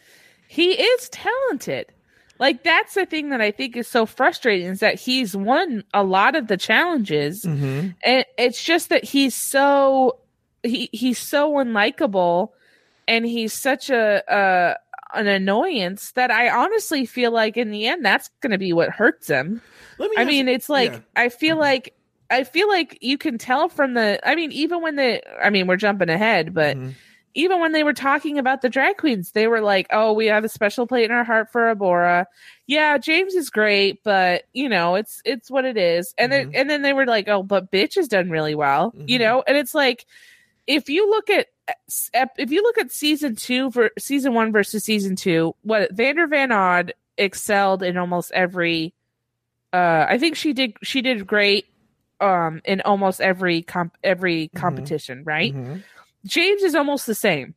[0.48, 1.92] he is talented.
[2.40, 6.02] Like that's the thing that I think is so frustrating is that he's won a
[6.02, 7.90] lot of the challenges, Mm-hmm.
[8.04, 10.18] and it's just that he's so
[10.64, 12.48] he he's so unlikable,
[13.06, 14.74] and he's such a uh
[15.12, 18.90] an annoyance that I honestly feel like in the end that's going to be what
[18.90, 19.60] hurts him.
[19.98, 20.16] Let me.
[20.18, 21.00] I mean, it's like yeah.
[21.16, 21.94] I feel like
[22.30, 24.18] I feel like you can tell from the.
[24.26, 25.20] I mean, even when the.
[25.44, 26.94] I mean, we're jumping ahead, but Mhm.
[27.34, 30.44] Even when they were talking about the drag queens, they were like, "Oh, we have
[30.44, 32.26] a special plate in our heart for Abhora."
[32.66, 36.14] Yeah, James is great, but you know, it's it's what it is.
[36.18, 39.18] And then and then they were like, "Oh, but bitch has done really well," you
[39.18, 39.22] Mhm.
[39.22, 39.44] know.
[39.46, 40.06] And it's like,
[40.66, 41.46] if you look at
[42.38, 46.50] if you look at season two for season one versus season two, what Vander Von
[46.52, 48.92] Odd excelled in almost every.
[49.72, 50.74] Uh, I think she did.
[50.82, 51.66] She did great.
[52.20, 54.54] Um, in almost every comp every Mhm.
[54.54, 55.54] competition, right?
[56.24, 57.54] James is almost the same.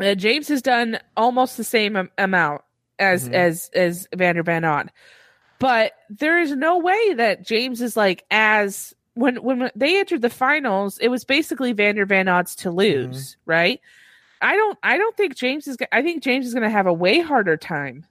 [0.00, 2.62] Uh, James has done almost the same am- amount
[2.98, 3.34] as Mhm.
[3.34, 4.90] as as Vander Von Odd,
[5.58, 10.30] but there is no way that James is like as when when they entered the
[10.30, 13.80] finals, it was basically Vander Von Odd's to lose, right?
[14.40, 15.76] I don't I don't think James is.
[15.92, 18.04] I think James is going to have a way harder time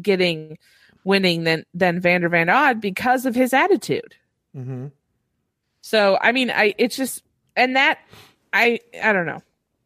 [0.00, 0.56] getting
[1.04, 4.14] winning than than Vander Von Odd because of his attitude.
[4.56, 4.90] Mhm.
[5.82, 7.22] So I mean, I it's just
[7.54, 7.98] and that
[8.56, 9.42] I I don't know,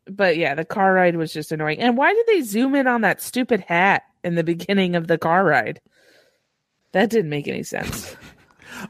[0.07, 1.81] but yeah, the car ride was just annoying.
[1.81, 5.19] And why did they zoom in on that stupid hat in the beginning of the
[5.19, 5.81] car ride?
[6.93, 8.17] That didn't make any sense.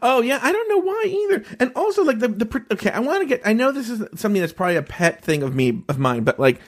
[0.03, 1.45] Oh yeah, I don't know why either.
[1.59, 3.41] And also like the the okay, I want to get.
[3.45, 6.39] I know this is something that's probably a pet thing of me of mine, but
[6.39, 6.61] like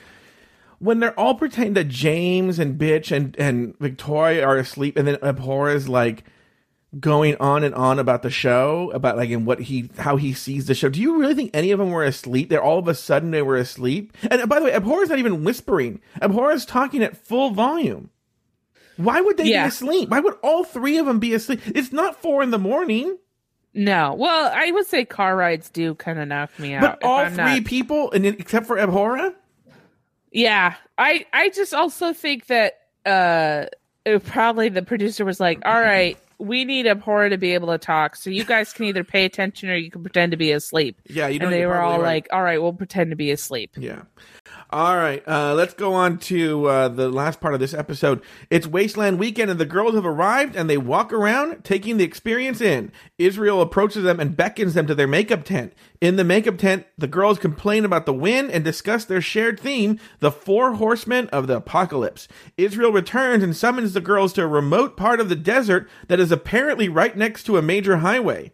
[0.79, 5.17] when they're all pretending that James and Bitch and and Victoria are asleep, and then
[5.23, 6.25] Abhor is like
[6.99, 10.67] going on and on about the show, about like and what he how he sees
[10.67, 10.89] the show.
[10.89, 12.49] Do you really think any of them were asleep?
[12.49, 14.15] They're all of a sudden they were asleep.
[14.29, 16.01] And by the way, Abhor is not even whispering.
[16.21, 18.09] Abhor is talking at full volume.
[18.97, 19.63] Why would they Yeah.
[19.63, 20.09] be asleep?
[20.09, 21.61] Why would all three of them be asleep?
[21.67, 23.17] It's not four in the morning.
[23.73, 26.81] No, well, I would say car rides do kind of knock me out.
[26.81, 29.33] But all I'm three not- people, and then, except for Abhora,
[30.31, 32.73] yeah, I I just also think that
[33.03, 33.65] uh
[34.25, 38.15] probably the producer was like, all right, we need Abhora to be able to talk.
[38.15, 40.99] So you guys can either pay attention or you can pretend to be asleep.
[41.07, 43.71] Yeah, you know and they were all like, "All right, we'll pretend to be asleep."
[43.77, 44.03] Yeah.
[44.73, 45.21] All right.
[45.27, 48.23] Uh, let's go on to uh, the last part of this episode.
[48.49, 52.59] It's Wasteland weekend, and the girls have arrived, and they walk around, taking the experience
[52.59, 52.91] in.
[53.19, 55.73] Israel approaches them and beckons them to their makeup tent.
[56.01, 59.99] In the makeup tent, the girls complain about the wind and discuss their shared theme,
[60.19, 62.27] the four horsemen of the apocalypse.
[62.57, 66.31] Israel returns and summons the girls to a remote part of the desert that is
[66.31, 68.51] apparently right next to a major highway.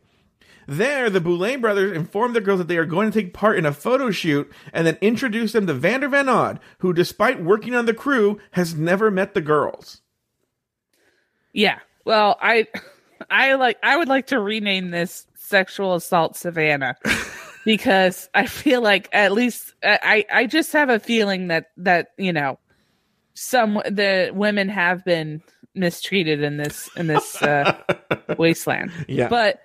[0.70, 3.65] There, the Boulet brothers inform the girls that they are going to take part in
[3.65, 7.88] a photo shoot and then introduce them to Vander Von Odd, who, despite working on
[7.88, 10.01] the crew, has never met the girls.
[11.53, 11.80] Yeah.
[12.05, 12.67] Well, I,
[13.32, 13.80] I like.
[13.82, 16.95] I would like to rename this "Sexual Assault Savannah"
[17.65, 20.24] because I feel like at least I.
[20.32, 22.59] I just have a feeling that that you know,
[23.34, 25.41] some the women have been
[25.74, 27.76] mistreated in this in this uh,
[28.38, 28.91] wasteland.
[29.07, 29.30] Yeah.
[29.30, 29.61] But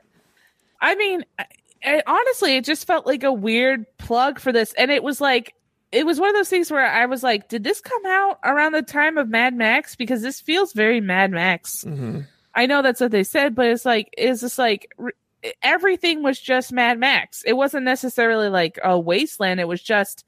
[0.84, 1.46] I mean, I,
[1.82, 5.54] I, honestly, it just felt like a weird plug for this, and it was like
[5.90, 8.72] it was one of those things where I was like, did this come out around
[8.72, 9.96] the time of Mad Max?
[9.96, 11.82] Because this feels very Mad Max.
[11.82, 12.20] hmm
[12.56, 15.12] I know that's what they said, but it's like, is this like r-
[15.60, 17.42] everything was just Mad Max?
[17.44, 19.58] It wasn't necessarily like a wasteland.
[19.58, 20.24] It was just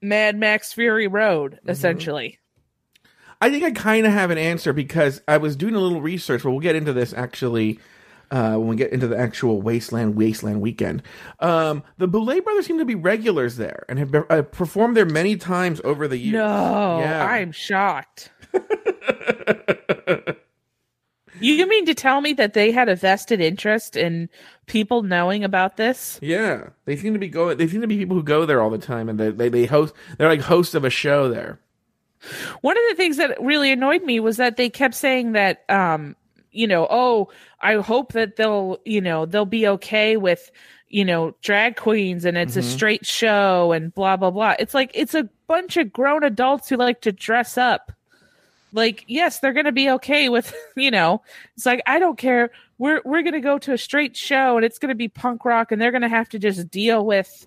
[0.00, 2.38] Mad Max Fury Road, essentially.
[3.42, 6.44] I think I kind of have an answer because I was doing a little research,
[6.44, 7.78] but we'll get into this actually
[8.32, 11.02] uh, when we get into the actual Wasteland Wasteland weekend.
[11.38, 15.04] Um, the Boulet brothers seem to be regulars there and have be- uh, performed there
[15.06, 16.32] many times over the years.
[16.32, 17.24] No, Yeah.
[17.24, 18.30] I'm shocked.
[21.40, 24.28] you mean to tell me that they had a vested interest in
[24.66, 26.18] people knowing about this?
[26.22, 27.58] Yeah, they seem to be going.
[27.58, 29.66] They seem to be people who go there all the time, and they they, they
[29.66, 29.94] host.
[30.18, 31.60] They're like hosts of a show there.
[32.60, 36.14] One of the things that really annoyed me was that they kept saying that um
[36.52, 37.28] you know, oh,
[37.60, 40.50] I hope that they'll, you know, they'll be okay with,
[40.88, 42.68] you know, drag queens and it's a mm-hmm.
[42.68, 44.54] straight show and blah blah blah.
[44.58, 47.92] It's like it's a bunch of grown adults who like to dress up.
[48.74, 51.22] Like, yes, they're going to be okay with, you know,
[51.56, 52.50] it's like I don't care.
[52.78, 55.44] We're we're going to go to a straight show and it's going to be punk
[55.44, 57.46] rock and they're going to have to just deal with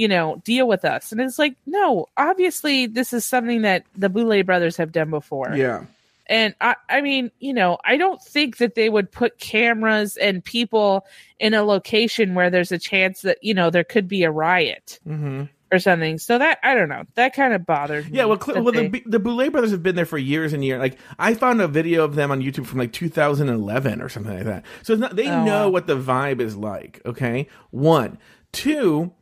[0.00, 1.12] you know, deal with us.
[1.12, 5.52] And it's like, no, obviously this is something that the Boulet brothers have done before.
[5.54, 5.84] Yeah,
[6.30, 10.42] And I, I mean, you know, I don't think that they would put cameras and
[10.42, 11.04] people
[11.38, 14.98] in a location where there's a chance that, you know, there could be a riot
[15.04, 16.18] hmm or something.
[16.18, 18.18] So that, I don't know, that kind of bothered me.
[18.18, 18.24] yeah.
[18.24, 20.80] Well, cl- well, they- the the Boulet brothers have been there for years and years.
[20.80, 24.44] Like I found a video of them on YouTube from like 2011 or something like
[24.46, 24.64] that.
[24.82, 25.68] So it's not they Oh, know wow.
[25.68, 27.00] what the vibe is like.
[27.06, 28.18] Okay, one,
[28.52, 29.12] two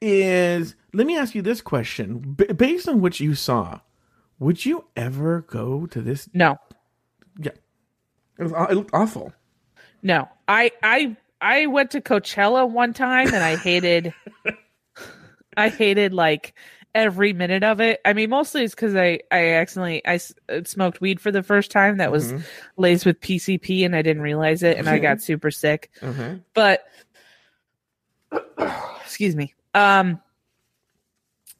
[0.00, 3.80] is let me ask you this question: B- based on what you saw,
[4.38, 6.28] would you ever go to this?
[6.34, 6.56] no,
[7.38, 7.52] Yeah,
[8.38, 9.32] it was it looked awful.
[10.02, 14.14] no, I, I, I went to Coachella one time and I hated,
[15.56, 16.54] I hated like
[16.94, 18.00] every minute of it.
[18.04, 21.42] I mean, mostly it's because I, I accidentally, I s- uh, smoked weed for the
[21.42, 22.42] first time that was Mhm.
[22.78, 25.90] laced with PCP and I didn't realize it and I got super sick.
[26.02, 26.40] Okay.
[26.54, 26.84] but
[29.04, 30.20] excuse me um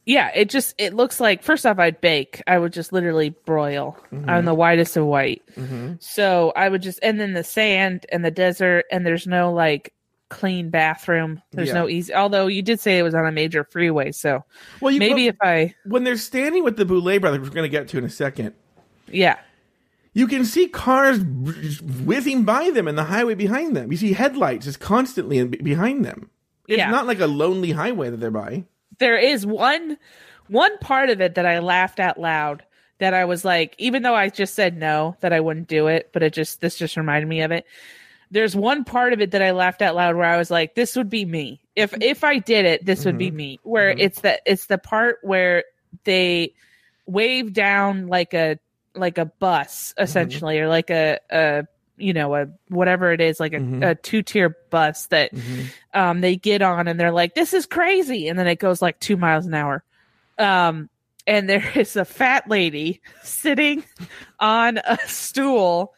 [0.07, 3.95] yeah it just it looks like first off i'd bake i would just literally broil
[4.27, 8.23] i'm the whitest of white hmm so i would just and then the sand and
[8.25, 9.93] the desert and there's no like
[10.29, 11.73] clean bathroom there's Yeah.
[11.75, 14.43] no easy although you did say it was on a major freeway so
[14.81, 17.63] Well, you, maybe well, if i when they're standing with the Boulet brothers, we're going
[17.63, 18.53] to get to in a second,
[19.07, 19.37] yeah
[20.13, 23.91] you can see cars whizzing by them and the highway behind them.
[23.91, 26.31] You see headlights just constantly in, behind them.
[26.67, 26.89] It's Yeah.
[26.89, 28.63] not like a lonely highway that they're by.
[28.99, 29.97] There is one
[30.47, 32.63] one part of it that I laughed out loud
[32.99, 36.09] that I was like, even though I just said no, that I wouldn't do it,
[36.13, 37.65] but it just this just reminded me of it.
[38.31, 40.95] There's one part of it that I laughed out loud where I was like, this
[40.95, 41.61] would be me.
[41.75, 43.59] If if I did it, this would be me.
[43.63, 43.99] Where Mhm.
[43.99, 45.63] it's the it's the part where
[46.03, 46.53] they
[47.05, 48.57] wave down like a
[48.95, 51.65] like a bus essentially or like a a
[51.97, 53.85] you know a whatever it is like a, Mhm.
[53.91, 55.31] a two tier bus that
[55.93, 58.99] um, they get on and they're like, "This is crazy," and then it goes like
[58.99, 59.83] two miles an hour.
[60.37, 60.89] Um,
[61.25, 63.83] and there is a fat lady sitting
[64.39, 65.93] on a stool,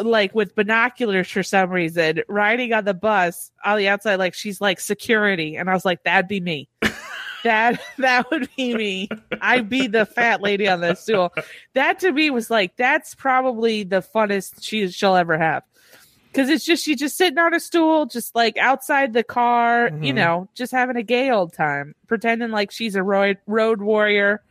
[0.00, 4.60] like with binoculars for some reason, riding on the bus on the outside, like she's
[4.60, 5.56] like security.
[5.56, 6.68] And I was like, "That'd be me."
[7.44, 9.08] that that would be me.
[9.40, 11.32] I'd be the fat lady on the stool.
[11.74, 15.62] That to me was like that's probably the funnest she she'll ever have
[16.30, 20.12] because it's just she just sitting on a stool, just like outside the car, you
[20.12, 20.16] Mhm.
[20.16, 24.42] know, just having a gay old time, pretending like she's a road road warrior,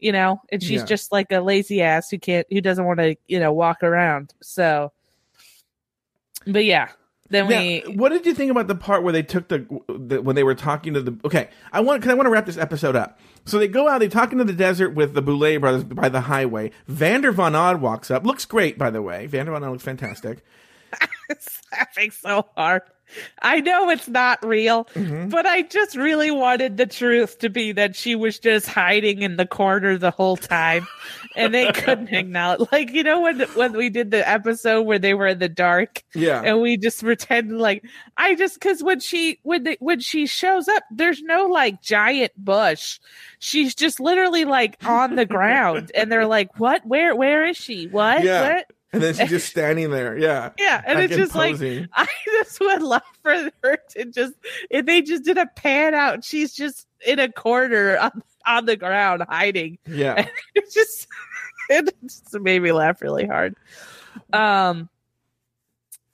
[0.00, 0.86] you know, and she's Yeah.
[0.86, 4.32] just like a lazy ass who can't who doesn't want to you know walk around.
[4.40, 4.92] So
[6.46, 6.88] but yeah,
[7.30, 10.22] then Now, we what did you think about the part where they took the, the
[10.22, 11.16] when they were talking to the?
[11.24, 13.18] Okay, I want because I want to wrap this episode up.
[13.44, 16.22] So they go out, they talk into the desert with the Boulet brothers by the
[16.22, 16.70] highway.
[16.86, 19.26] Vander Von Odd walks up, looks great by the way.
[19.26, 20.44] Vander Von Odd looks fantastic.
[21.72, 22.82] laughing so hard.
[23.42, 25.28] I know it's not real, Mm-hmm.
[25.30, 29.36] but I just really wanted the truth to be that she was just hiding in
[29.36, 30.86] the corner the whole time,
[31.36, 32.68] and they couldn't acknowledge.
[32.72, 36.02] Like you know when when we did the episode where they were in the dark,
[36.14, 37.84] Yeah, and we just pretend like
[38.16, 42.32] I just because when she when the, when she shows up, there's no like giant
[42.36, 42.98] bush.
[43.38, 46.84] She's just literally like on the ground, and they're like, "What?
[46.84, 47.14] Where?
[47.16, 47.86] Where is she?
[47.86, 48.22] What?
[48.24, 48.54] Yeah.
[48.56, 50.16] What?" And then she's just standing there.
[50.16, 51.56] Yeah, Yeah, and it's just like.
[51.92, 54.34] I just would love for her to just
[54.70, 58.76] if they just did a pan out, she's just in a corner on, on the
[58.76, 59.78] ground hiding.
[59.86, 60.26] yeah.
[60.54, 61.06] It's just
[61.68, 63.54] it just made me laugh really hard.
[64.32, 64.88] Um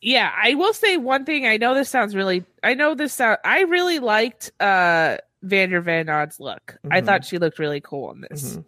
[0.00, 1.46] yeah, I will say one thing.
[1.46, 6.08] I know this sounds really I know this sound I really liked uh Vander Von
[6.08, 6.76] Odd's look.
[6.90, 7.06] I Mhm.
[7.06, 8.56] thought she looked really cool in this.
[8.56, 8.64] Mhm.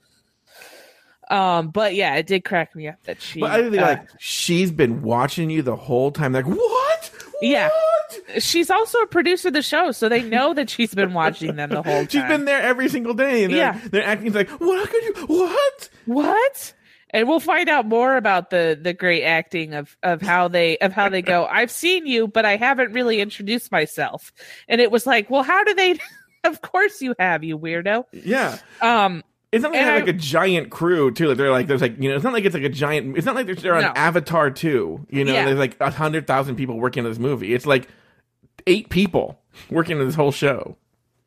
[1.29, 4.09] Um, but yeah, it did crack me up that she But I think uh, like
[4.19, 6.33] she's been watching you the whole time.
[6.33, 7.11] Like what?
[7.43, 7.69] Yeah.
[7.69, 8.43] What?
[8.43, 11.71] she's also a producer of the show, so they know that she's been watching them
[11.71, 12.09] the whole time.
[12.09, 13.81] She's been there every single day, and they're, Yeah.
[13.91, 15.15] they're acting like, "What could you?
[15.27, 16.73] What?" what?
[17.11, 20.93] And we'll find out more about the the great acting of of how they of
[20.93, 21.47] how they go.
[21.47, 24.33] I've seen you, but I haven't really introduced myself.
[24.69, 25.99] And it was like, well, how do they?
[26.45, 28.05] of course you have, you weirdo.
[28.13, 29.25] Yeah, Um,
[29.57, 31.29] it's not like they have I- like a giant crew too.
[31.29, 33.17] Like they're like there's like you know, it's not like it's like a giant.
[33.17, 33.93] It's not like they're, they're on No.
[33.97, 35.07] Avatar too.
[35.11, 35.45] You know, Yeah.
[35.47, 37.53] there's like a hundred thousand people working on this movie.
[37.55, 37.89] It's like
[38.67, 39.39] eight people
[39.71, 40.77] working on this whole show.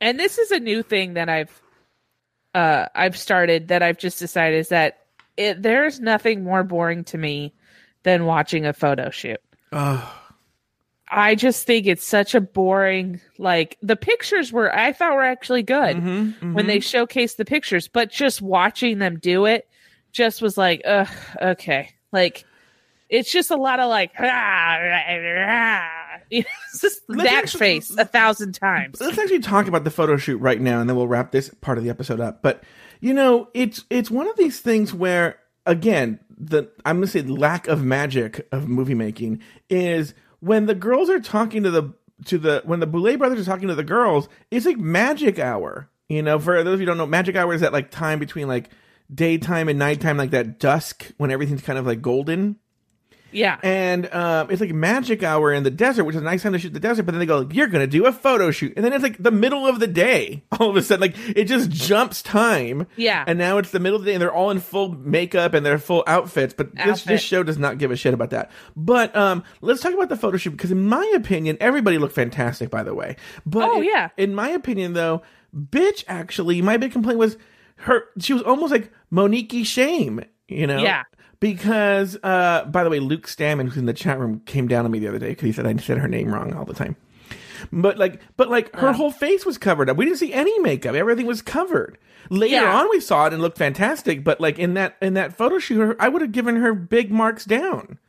[0.02, 1.62] and this is a new thing that I've
[2.56, 5.00] uh I've started that I've just decided is that
[5.38, 7.54] it, there's nothing more boring to me
[8.04, 9.40] than watching a photo shoot.
[9.72, 10.08] Ugh.
[11.12, 15.64] I just think it's such a boring like the pictures were I thought were actually
[15.64, 16.68] good Mhm, when mhm.
[16.68, 19.68] they showcased the pictures, but just watching them do it
[20.12, 21.08] just was like, ugh,
[21.42, 21.90] okay.
[22.12, 22.46] Like
[23.10, 25.88] it's just a lot of like you know,
[26.32, 29.00] it's just Let's that actually- face a thousand times.
[29.02, 31.78] let's actually talk about the photo shoot right now, and then we'll wrap this part
[31.78, 32.42] of the episode up.
[32.42, 32.64] But
[33.00, 37.34] you know, it's it's one of these things where, again, the I'm gonna say the
[37.34, 41.94] lack of magic of movie making is when the girls are talking to the
[42.26, 45.90] to the when the Boulet brothers are talking to the girls, it's like magic hour.
[46.08, 48.48] You know, for those of you don't know, magic hour is that like time between
[48.48, 48.70] like
[49.14, 52.58] daytime and nighttime, like that dusk when everything's kind of like golden.
[53.32, 53.58] Yeah.
[53.64, 56.60] And um, it's like magic hour in the desert, which is a nice time to
[56.60, 57.04] shoot the desert.
[57.04, 59.22] But then they go, like, "You're gonna do a photo shoot," and then it's like
[59.22, 60.44] the middle of the day.
[60.60, 62.88] All of a sudden, like it just jumps time.
[62.96, 63.24] Yeah.
[63.28, 65.66] And now it's the middle of the day, and they're all in full makeup and
[65.66, 66.54] their full outfits.
[66.54, 67.08] But this Outfit.
[67.08, 68.52] this show does not give a shit about that.
[68.76, 72.70] But um, let's talk about the photo shoot because, in my opinion, everybody looked fantastic.
[72.70, 73.16] By the way,
[73.46, 74.10] but Oh, in- yeah.
[74.18, 75.22] in my opinion, though,
[75.56, 77.38] bitch, actually, my big complaint was
[77.78, 78.04] her.
[78.20, 80.22] She was almost like Monique Shame.
[80.48, 80.80] You know.
[80.80, 81.04] Yeah.
[81.40, 84.92] Because, uh, by the way, Luke Stammen, who's in the chat room, came down on
[84.92, 86.96] me the other day because he said I said her name wrong all the time.
[87.72, 88.94] But like, but like, her Yeah.
[88.94, 89.98] whole face was covered up.
[89.98, 90.96] We didn't see any makeup.
[90.96, 91.98] Everything was covered.
[92.30, 92.74] Later Yeah.
[92.80, 94.24] on, we saw it and looked fantastic.
[94.24, 97.46] But like in that in that photo shoot, I would have given her big marks
[97.46, 98.00] down.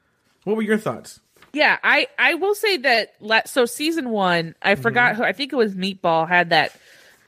[0.45, 1.21] What were your thoughts?
[1.53, 3.15] Yeah, I I will say that
[3.49, 4.83] so season 1, I Mm-hmm.
[4.83, 6.73] forgot who I think it was Meatball had that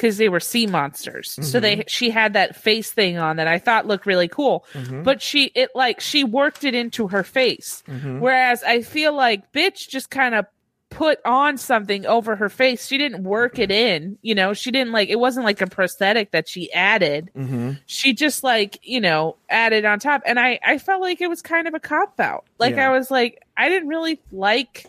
[0.03, 1.31] cuz they were sea monsters.
[1.41, 1.61] So Mm-hmm.
[1.61, 4.67] they she had that face thing on that I thought looked really cool.
[4.75, 5.03] Mm-hmm.
[5.05, 7.83] But she it like she worked it into her face.
[7.89, 8.19] Mm-hmm.
[8.21, 10.47] Whereas I feel like bitch just kind of
[10.91, 12.87] put on something over her face.
[12.87, 14.53] She didn't work it in, you know.
[14.53, 17.31] She didn't like it wasn't like a prosthetic that she added.
[17.35, 17.71] Mm-hmm.
[17.87, 21.41] She just like, you know, added on top and I I felt like it was
[21.41, 22.45] kind of a cop out.
[22.59, 22.91] Like Yeah.
[22.91, 24.85] I was like I didn't really like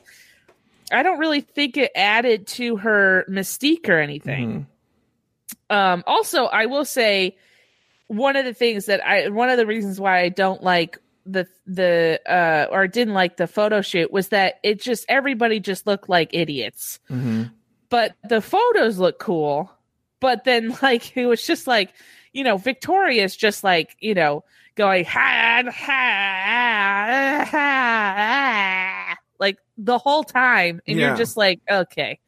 [0.91, 4.67] I don't really think it added to her mystique or anything.
[5.69, 7.37] Um, also, I will say
[8.07, 11.47] one of the things that I one of the reasons why I don't like the
[11.65, 16.09] the uh or didn't like the photo shoot was that it just everybody just looked
[16.09, 16.99] like idiots.
[17.09, 17.43] Mm-hmm.
[17.89, 19.71] But the photos look cool.
[20.19, 21.93] But then like it was just like,
[22.33, 24.43] you know, Victoria's just like, you know,
[24.75, 31.07] going ha ha, ha like the whole time and Yeah.
[31.07, 32.19] you're just like, okay.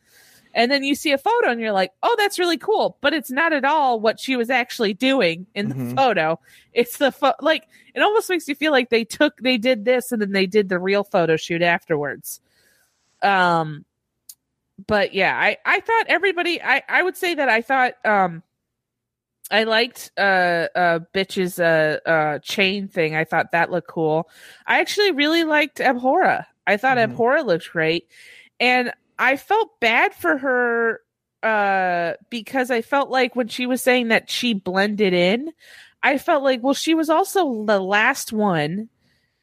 [0.56, 2.98] And then you see a photo and you're like, oh, that's really cool.
[3.02, 5.96] But it's not at all what she was actually doing in the Mhm.
[5.96, 6.40] photo.
[6.74, 10.12] It's the pho- like, it almost makes you feel like they took, they did this
[10.14, 12.40] and then they did the real photo shoot afterwards.
[13.22, 13.84] Um,
[14.88, 18.42] but yeah, I, I thought everybody, I, I would say that I thought, um,
[19.52, 23.16] I liked uh uh bitch's uh uh chain thing.
[23.16, 24.28] I thought that looked cool.
[24.66, 26.48] I actually really liked Abhora.
[26.66, 27.16] I thought Mhm.
[27.16, 28.08] Abhora looked great.
[28.60, 31.02] And I felt bad for her
[31.44, 35.52] uh because I felt like when she was saying that she blended in,
[36.04, 38.90] I felt like well she was also the last one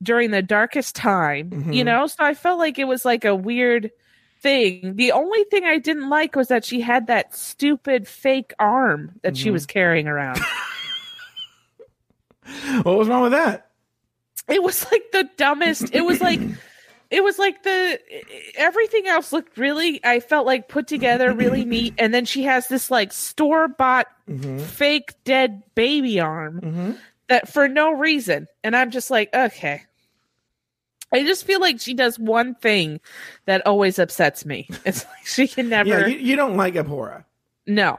[0.03, 1.87] during the darkest time, you Mhm.
[1.87, 2.07] know?
[2.09, 3.93] So I felt like it was like a weird
[4.41, 4.97] thing.
[4.97, 9.37] The only thing I didn't like was that she had that stupid fake arm that
[9.37, 9.53] she Mhm.
[9.53, 10.41] was carrying around.
[12.83, 13.69] What was wrong with that?
[14.49, 15.95] it was like the dumbest.
[15.95, 16.41] It was like
[17.13, 17.99] it was like the
[18.57, 22.67] everything else looked really I felt like put together really neat and then she has
[22.69, 24.59] this like store bought Mm-hmm.
[24.61, 26.91] fake dead baby arm Mm-hmm.
[27.29, 29.83] that for no reason and I'm just like okay.
[31.15, 32.99] I just feel like she does one thing
[33.45, 34.67] that always upsets me.
[34.87, 37.25] It's like she can never Yeah, you, you don't like Abhora.
[37.67, 37.99] No.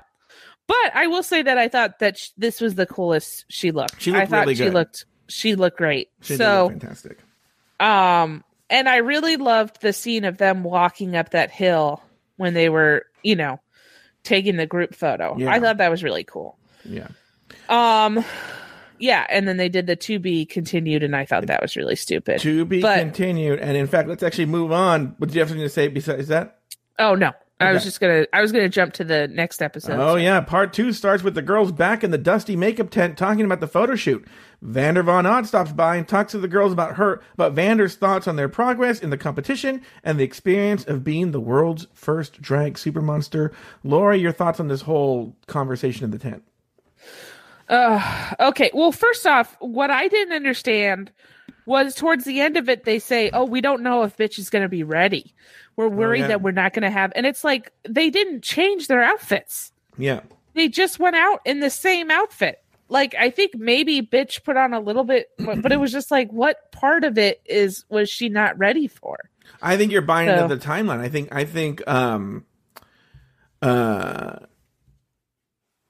[0.66, 4.01] But I will say that I thought that sh- this was the coolest she looked.
[4.01, 6.09] She looked I thought really she looked she looked great.
[6.22, 7.20] She so, fantastic.
[7.80, 8.43] um
[8.74, 12.01] and I really loved the scene of them walking up that hill
[12.38, 13.59] when they were, you know,
[14.24, 15.38] taking the group photo.
[15.38, 15.51] Yeah.
[15.51, 16.57] I thought that was really cool.
[16.84, 17.07] Yeah.
[17.69, 18.26] Um
[18.99, 21.95] yeah, and then they did the to be continued and I thought that was really
[21.95, 22.39] stupid.
[22.41, 23.59] To be But- continued.
[23.59, 25.15] And in fact, let's actually move on.
[25.17, 26.59] What do you have something to say besides that?
[26.99, 27.32] oh no.
[27.68, 29.99] I was just going to I was to jump to the next episode.
[29.99, 33.45] Oh yeah, part two starts with the girls back in the dusty makeup tent talking
[33.45, 34.26] about the photo shoot.
[34.61, 38.28] Vander Von Odd stops by and talks to the girls about her about Vander's thoughts
[38.28, 42.78] on their progress in the competition and the experience of being the world's first drag
[42.78, 43.51] super monster.
[43.84, 46.43] Laura, your thoughts on this whole conversation in the tent?
[47.70, 48.72] Uh, okay.
[48.74, 51.11] Well, first off, what I didn't understand
[51.66, 54.49] was towards the end of it, they say, "Oh, we don't know if bitch is
[54.49, 55.34] going to be ready.
[55.76, 56.28] We're worried yeah.
[56.28, 60.22] that we're not going to have." And it's like they didn't change their outfits; Yeah.
[60.53, 62.59] they just went out in the same outfit.
[62.89, 66.11] Like I think maybe bitch put on a little bit, but, but it was just
[66.11, 69.18] like, what part of it is was she not ready for?
[69.61, 70.99] I think you're buying So- into the timeline.
[70.99, 72.45] I think I think um
[73.61, 74.39] uh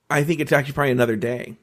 [0.10, 1.58] I think it's actually probably another day.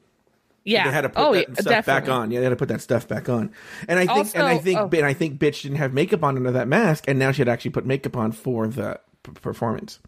[0.64, 0.84] Yeah.
[0.84, 2.30] They had to put oh, that yeah, stuff back on.
[2.30, 3.52] Yeah, they had to put that stuff back on.
[3.88, 4.90] And I think and I think oh.
[4.92, 7.48] and I think bitch didn't have makeup on under that mask and now she had
[7.48, 9.98] actually put makeup on for the p- performance.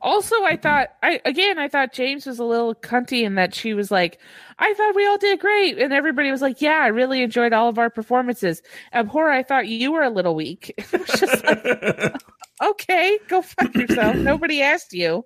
[0.00, 3.74] Also, I thought I again I thought James was a little cunty in that she
[3.74, 4.18] was like,
[4.58, 7.68] I thought we all did great, and everybody was like, Yeah, I really enjoyed all
[7.68, 8.62] of our performances.
[8.92, 10.74] Abhor, I thought you were a little weak.
[10.90, 12.14] Just like,
[12.62, 14.16] okay, go fuck yourself.
[14.16, 15.24] Nobody asked you.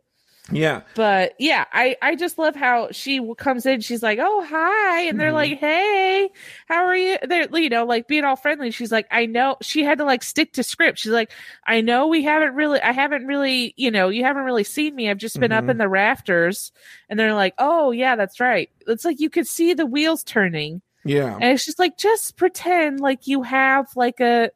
[0.50, 0.82] Yeah.
[0.96, 3.80] But yeah, I I just love how she comes in.
[3.80, 5.34] She's like, "Oh hi," and they're Mhm.
[5.34, 6.30] like, "Hey,
[6.68, 8.70] how are you?" They're you know like being all friendly.
[8.72, 10.98] She's like, "I know." She had to like stick to script.
[10.98, 11.30] She's like,
[11.66, 15.08] "I know we haven't really, I haven't really, you know, you haven't really seen me.
[15.08, 15.70] I've just been up Mhm.
[15.70, 16.72] in the rafters."
[17.08, 20.82] And they're like, "Oh yeah, that's right." It's like you could see the wheels turning,
[21.04, 21.34] Yeah.
[21.36, 24.50] and it's just like just pretend like you have like a.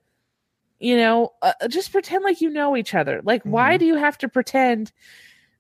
[0.78, 3.22] You know, uh, just pretend like you know each other.
[3.24, 3.78] Like, why Mhm.
[3.78, 4.93] do you have to pretend?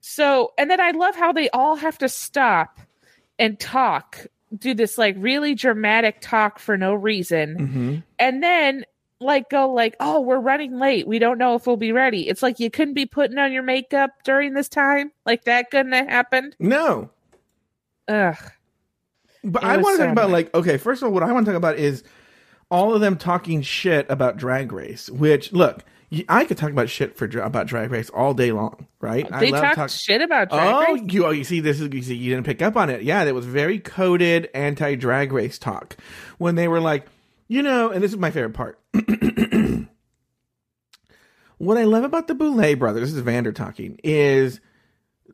[0.08, 2.78] So, and then I love how they all have to stop
[3.40, 4.24] and talk,
[4.56, 8.02] do this like really dramatic talk for no reason, Mhm.
[8.20, 8.84] and then
[9.18, 11.08] like go like, "Oh, we're running late.
[11.08, 13.64] We don't know if we'll be ready." It's like you couldn't be putting on your
[13.64, 15.10] makeup during this time.
[15.24, 16.54] Like that couldn't have happened.
[16.60, 17.10] No.
[18.06, 18.36] Ugh.
[19.42, 21.32] But It I want to so talk about like okay, first of all, what I
[21.32, 22.04] want to talk about is
[22.70, 25.10] all of them talking shit about Drag Race.
[25.10, 25.82] Which look,
[26.28, 29.28] I could talk about shit for about Drag Race all day long, right?
[29.40, 31.02] They I love talked talk- shit about Drag Oh, Race.
[31.12, 33.02] you oh, you see this is you see you didn't pick up on it.
[33.02, 35.96] Yeah, that was very coded anti Drag Race talk
[36.38, 37.06] when they were like,
[37.48, 38.78] you know, and this is my favorite part.
[41.58, 44.60] what I love about the Boulet brothers, this is Vander talking, is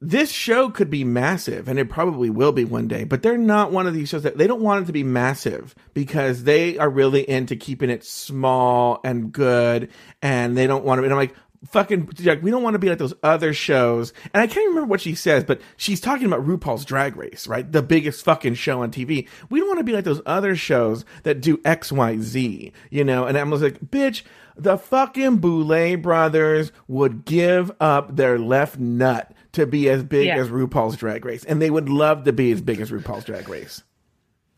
[0.02, 3.70] this show could be massive and it probably will be one day, but they're not
[3.70, 6.90] one of these shows that they don't want it to be massive because they are
[6.90, 9.88] really into keeping it small and good
[10.20, 11.04] and they don't want to.
[11.04, 11.36] And I'm like,
[11.68, 14.12] fucking, like, we don't want to be like those other shows.
[14.34, 17.70] And I can't remember what she says, but she's talking about RuPaul's Drag Race, right?
[17.70, 19.28] The biggest fucking show on TV.
[19.50, 23.04] We don't want to be like those other shows that do X, Y, Z, you
[23.04, 23.26] know?
[23.26, 24.22] And I'm like, bitch,
[24.56, 30.38] the fucking Boulet brothers would give up their left nut to be as big Yeah.
[30.38, 33.48] as RuPaul's Drag Race, and they would love to be as big as RuPaul's Drag
[33.48, 33.82] Race.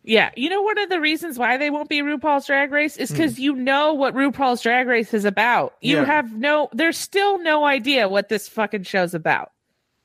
[0.07, 3.11] Yeah, you know one of the reasons why they won't be RuPaul's Drag Race is
[3.11, 3.15] mm.
[3.15, 5.75] because you know what RuPaul's Drag Race is about.
[5.81, 6.05] You Yeah.
[6.05, 9.51] have no, there's still no idea what this fucking show's about.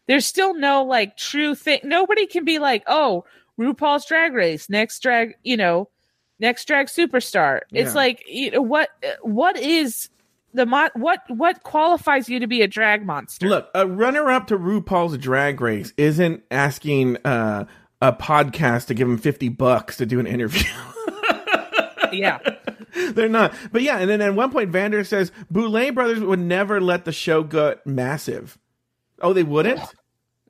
[0.07, 1.81] There's still no like true thing.
[1.83, 3.25] Nobody can be like, oh,
[3.59, 5.89] RuPaul's Drag Race next drag, you know,
[6.39, 7.59] next drag superstar.
[7.73, 7.95] It's Yeah.
[7.95, 8.89] like, you know, what
[9.21, 10.07] what is
[10.53, 13.47] the mon- what what qualifies you to be a drag monster?
[13.47, 17.65] Look, a runner-up to RuPaul's Drag Race isn't asking uh,
[18.01, 20.63] a podcast to give him 50 bucks to do an interview.
[22.11, 22.39] Yeah.
[23.11, 23.53] They're not.
[23.71, 27.11] But yeah, and then at one point Vander says Boulet Brothers would never let the
[27.11, 28.57] show go massive.
[29.21, 29.79] Oh, they wouldn't?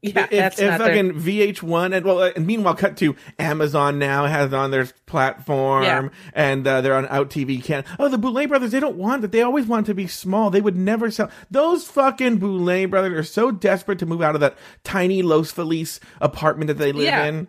[0.02, 4.00] Yeah, if, that's if not their- fucking VH1 and well, and meanwhile, cut to Amazon
[4.00, 6.10] now has it on their platform, Yeah.
[6.34, 7.62] and uh, they're on Out TV.
[7.62, 8.72] Can oh the Boulet brothers?
[8.72, 9.34] They don't want that.
[9.34, 10.50] They always want to be small.
[10.52, 11.30] They would never sell.
[11.52, 16.00] Those fucking Boulet brothers are so desperate to move out of that tiny Los Feliz
[16.22, 17.26] apartment that they live Yeah.
[17.26, 17.48] in.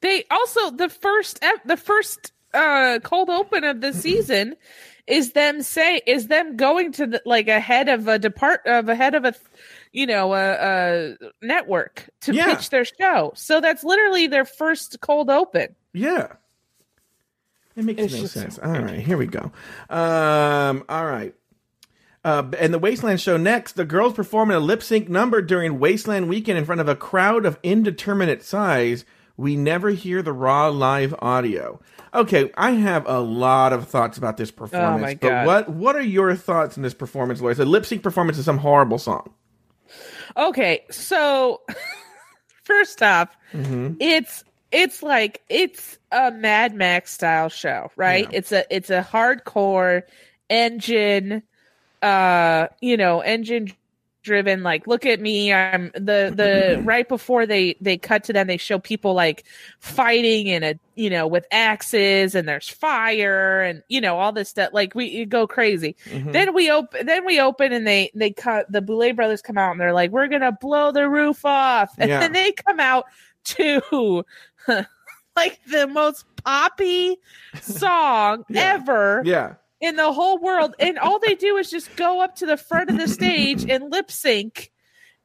[0.00, 4.56] they also the first the first uh cold open of the season
[5.06, 9.14] is them say is them going to the, like ahead of a depart of ahead
[9.14, 9.34] of a
[9.92, 12.54] you know a, a network to Yeah.
[12.54, 16.28] pitch their show so that's literally their first cold open Yeah.
[17.74, 18.58] It makes It's no just- sense.
[18.58, 19.50] All right, here we go.
[19.88, 21.34] Um, all right.
[22.24, 23.72] Uh, and the Wasteland show next.
[23.72, 27.46] The girls perform a lip sync number during Wasteland weekend in front of a crowd
[27.46, 29.04] of indeterminate size.
[29.38, 31.80] We never hear the raw live audio.
[32.14, 35.00] Okay, I have a lot of thoughts about this performance.
[35.00, 37.52] Oh my But what what are your thoughts on this performance, Laura?
[37.52, 39.32] It's a lip sync performance of some horrible song.
[40.36, 41.60] Okay so
[42.64, 43.94] first off Mm-hmm.
[44.00, 48.38] it's it's like it's a mad max style show right Yeah.
[48.38, 50.02] it's a it's a hardcore
[50.48, 51.42] engine
[52.00, 53.72] uh you know engine
[54.22, 58.46] driven like look at me i'm the the right before they they cut to them
[58.46, 59.44] they show people like
[59.80, 64.48] fighting in a you know with axes and there's fire and you know all this
[64.48, 66.32] stuff like we you go crazy Mhm.
[66.32, 69.72] then we open then we open and they they cut the Boulet brothers come out
[69.72, 72.20] and they're like we're gonna blow the roof off and Yeah.
[72.20, 73.06] then they come out
[73.44, 74.24] to
[75.36, 77.16] like the most poppy
[77.60, 78.74] song Yeah.
[78.74, 82.46] ever yeah, in the whole world and all they do is just go up to
[82.46, 84.70] the front of the stage and lip sync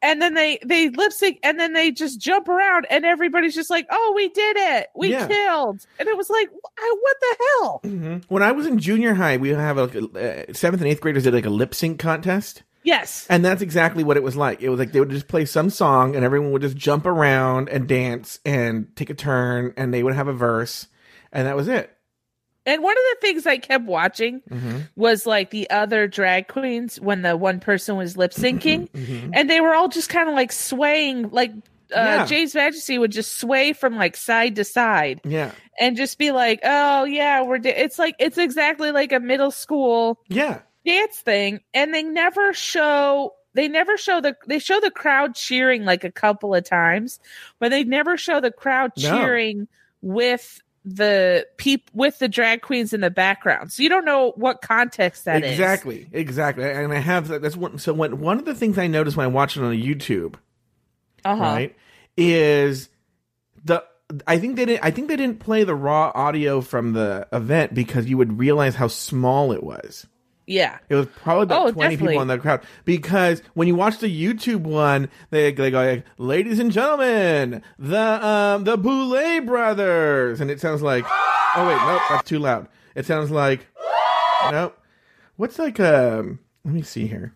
[0.02, 3.70] and then they they lip sync and then they just jump around and everybody's just
[3.70, 5.28] like oh we did it we Yeah.
[5.28, 8.24] killed and it was like "I- what the hell Mhm.
[8.28, 9.84] when I was in junior high, we have a
[10.50, 12.64] uh, seventh and eighth graders did like a lip sync contest.
[12.84, 14.62] yes And that's exactly what it was like.
[14.62, 17.68] It was like they would just play some song and everyone would just jump around
[17.70, 20.88] and dance and take a turn and they would have a verse
[21.32, 21.92] and that was it.
[22.68, 24.78] And one of the things I kept watching Mm-hmm.
[24.96, 29.32] was like the other drag queens when the one person was lip syncing, Mm-hmm.
[29.34, 31.54] and they were all just kind of like swaying, like
[31.90, 32.24] Yeah.
[32.24, 35.52] uh, James Majesty would just sway from like side to side Yeah.
[35.80, 37.70] and just be like, "Oh yeah, we're." Da-.
[37.82, 40.60] It's like it's exactly like a middle school Yeah.
[40.86, 43.34] dance thing, and they never show.
[43.54, 44.36] They never show the.
[44.46, 47.20] They show the crowd cheering like a couple of times,
[47.60, 49.10] but they never show the crowd No.
[49.10, 49.68] cheering
[50.02, 53.74] with the peep with the drag queens in the background.
[53.74, 55.52] So you don't know what context that is.
[55.52, 56.08] exactly.
[56.14, 56.64] Exactly.
[56.64, 57.42] And I have that.
[57.42, 57.78] That's one.
[57.78, 60.36] So when, one of the things I noticed when I watched it on YouTube,
[61.26, 61.44] Uh-huh.
[61.44, 61.76] right,
[62.16, 62.90] is
[63.66, 63.84] the.
[64.26, 64.86] I think they didn't.
[64.86, 68.74] I think they didn't play the raw audio from the event because you would realize
[68.74, 70.08] how small it was.
[70.50, 70.78] Yeah.
[70.88, 72.08] It was probably about Oh, 20 definitely.
[72.14, 72.62] people in the crowd.
[72.86, 78.26] Because when you watch the YouTube one, they, they go, like, ladies and gentlemen, the
[78.26, 80.40] um, the Boulet brothers.
[80.40, 82.70] And it sounds like, oh, wait, nope, that's too loud.
[82.96, 83.68] It sounds like,
[84.50, 84.78] nope.
[85.36, 87.34] What's like, um, let me see here.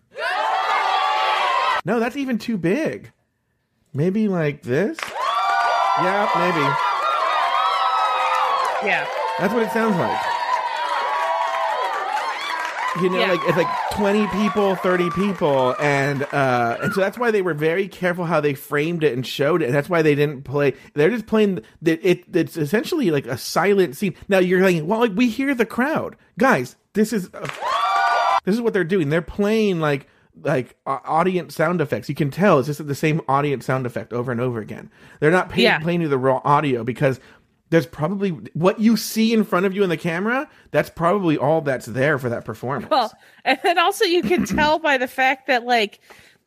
[1.84, 3.12] No, that's even too big.
[3.92, 4.96] Maybe like this?
[5.98, 6.64] Yeah, maybe.
[8.88, 9.06] Yeah.
[9.38, 10.18] That's what it sounds like.
[13.00, 13.30] You know, Yeah.
[13.32, 17.54] like it's like twenty people, thirty people, and uh, and so that's why they were
[17.54, 19.66] very careful how they framed it and showed it.
[19.66, 20.74] And that's why they didn't play.
[20.94, 21.58] They're just playing.
[21.84, 24.14] It, it it's essentially like a silent scene.
[24.28, 26.76] Now you're like, well, like we hear the crowd, guys.
[26.92, 27.48] This is uh,
[28.44, 29.08] this is what they're doing.
[29.08, 30.06] They're playing like
[30.42, 32.08] like uh, audience sound effects.
[32.10, 34.90] You can tell it's just the same audience sound effect over and over again.
[35.20, 35.78] They're not pay- Yeah.
[35.78, 37.20] playing you the raw audio because
[37.72, 40.46] there's probably what you see in front of you in the camera.
[40.72, 42.90] That's probably all that's there for that performance.
[42.90, 43.10] Well,
[43.46, 46.00] and then also you can tell by the fact that like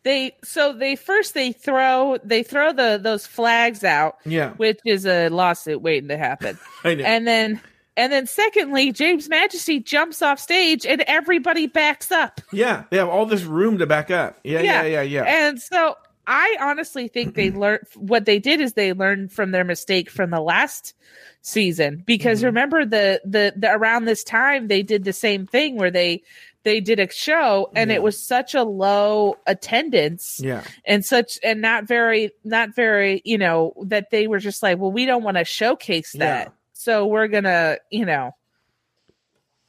[0.04, 5.08] they so they first they throw they throw the those flags out, yeah, which is
[5.08, 6.60] a lawsuit waiting to happen.
[6.84, 7.04] I know.
[7.04, 7.60] and then
[7.98, 12.40] and then secondly, James Majesty jumps off stage and everybody backs up.
[12.54, 14.38] yeah, they have all this room to back up.
[14.44, 15.24] Yeah, yeah, yeah, yeah.
[15.24, 15.96] And so
[16.28, 20.30] I honestly think they learned what they did is they learned from their mistake from
[20.32, 20.94] the last
[21.42, 22.46] season because Mhm.
[22.46, 26.24] remember the, the the around this time they did the same thing where they
[26.64, 27.98] they did a show and Yeah.
[27.98, 33.38] it was such a low attendance yeah, and such and not very not very you
[33.38, 36.52] know that they were just like well we don't want to showcase that Yeah.
[36.74, 38.32] so we're gonna you know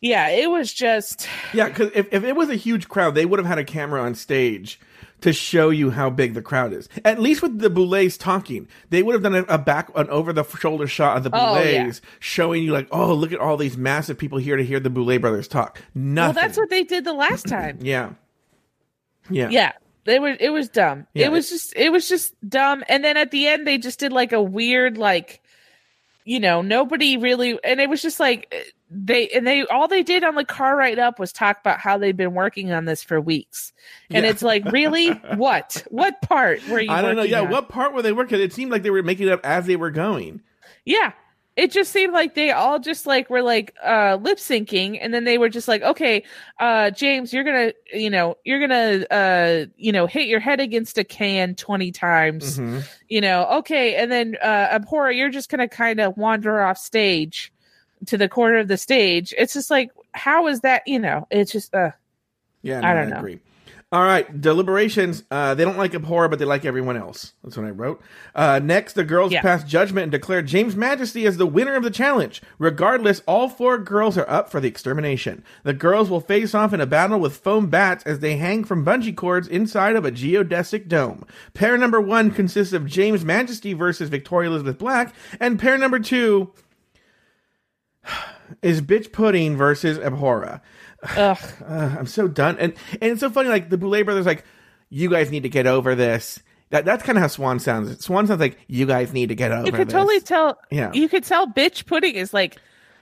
[0.00, 1.68] yeah it was just yeah.
[1.68, 4.14] Because if, if it was a huge crowd, they would have had a camera on
[4.14, 4.78] stage
[5.22, 6.88] to show you how big the crowd is.
[7.04, 10.32] At least with the Boulets talking, they would have done a, a back, an over
[10.32, 12.10] the shoulder shot of the Oh, Boulets yeah.
[12.20, 15.20] showing you like, oh, look at all these massive people here to hear the Boulet
[15.20, 15.80] brothers talk.
[15.94, 17.78] Well, that's what they did the last time.
[17.82, 18.10] yeah.
[19.30, 19.48] Yeah.
[19.50, 19.72] yeah.
[20.04, 21.06] They were it was dumb.
[21.14, 21.26] Yeah.
[21.26, 22.84] It was just it was just dumb.
[22.88, 25.40] And then at the end they just did like a weird like
[26.24, 28.54] you know, nobody really and it was just like
[28.88, 31.98] they and they all they did on the car ride up was talk about how
[31.98, 33.72] they've been working on this for weeks.
[34.10, 34.30] And Yeah.
[34.30, 35.08] it's like, really?
[35.36, 35.84] what?
[35.90, 37.22] What part were you I don't know.
[37.22, 37.50] Yeah, on?
[37.50, 38.40] what part were they working?
[38.40, 40.40] It seemed like they were making it up as they were going.
[40.84, 41.12] Yeah.
[41.56, 45.24] It just seemed like they all just like were like uh lip syncing and then
[45.24, 46.22] they were just like, okay,
[46.60, 50.98] uh James, you're gonna you know, you're gonna uh you know, hit your head against
[50.98, 52.58] a can twenty times.
[52.58, 52.86] Mhm.
[53.08, 57.52] You know, okay, and then uh Abhora, you're just gonna kind of wander off stage
[58.06, 59.34] to the corner of the stage.
[59.38, 61.90] It's just like, how is that, you know, it's just uh
[62.62, 63.18] Yeah, I don't know.
[63.18, 63.40] agree.
[63.92, 65.22] All right, deliberations.
[65.30, 67.34] Uh, they don't like Abhora, but they like everyone else.
[67.44, 68.02] That's what I wrote.
[68.34, 69.42] Uh, next, the girls Yeah.
[69.42, 72.42] pass judgment and declare James Majesty as the winner of the challenge.
[72.58, 75.44] Regardless, all four girls are up for the extermination.
[75.62, 78.84] The girls will face off in a battle with foam bats as they hang from
[78.84, 81.24] bungee cords inside of a geodesic dome.
[81.54, 86.50] Pair number one consists of James Majesty versus Victoria Elizabeth Black, and pair number two
[88.62, 90.60] is Bitch Pudding versus Abhora.
[91.16, 91.38] ugh.
[91.66, 92.56] Uh, I'm so done.
[92.58, 93.48] And and it's so funny.
[93.48, 94.44] Like the Boulet brothers, like
[94.90, 96.42] you guys need to get over this.
[96.70, 98.04] That that's kind of how Swan sounds.
[98.04, 99.66] Swan sounds like you guys need to get over.
[99.66, 99.92] You could this.
[99.92, 100.92] totally tell Yeah.
[100.92, 102.56] you could tell bitch pudding is like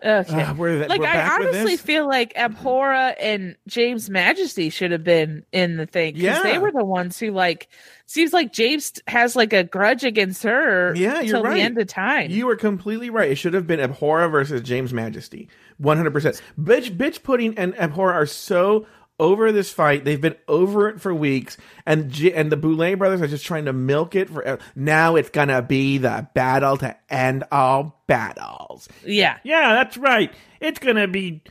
[0.05, 0.43] okay.
[0.43, 5.45] Uh, we're, like we're I honestly feel like Abhora and James Majesty should have been
[5.53, 6.43] in the thing because Yeah.
[6.43, 7.69] they were the ones who like
[8.07, 10.95] seems like James has like a grudge against her.
[10.95, 11.55] Yeah, you're right.
[11.55, 12.31] the end of time.
[12.31, 13.31] You were completely right.
[13.31, 15.49] It should have been Abhora versus James Majesty.
[15.83, 16.41] 100%.
[16.61, 18.87] Bitch, bitch Pudding and Abhora are so
[19.21, 20.05] over this fight.
[20.05, 21.57] They've been over it for weeks.
[21.87, 24.59] And J- and the Boulet brothers are just trying to milk it for.
[24.75, 28.89] Now it's going to be the battle to end all battles.
[29.05, 30.33] yeah, Yeah, that's right.
[30.61, 31.43] It's gonna be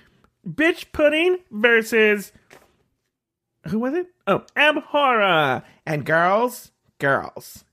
[0.48, 2.32] bitch pudding versus
[3.68, 4.08] who was it?
[4.28, 5.64] Oh, Abhora.
[5.86, 7.64] And girls, girls,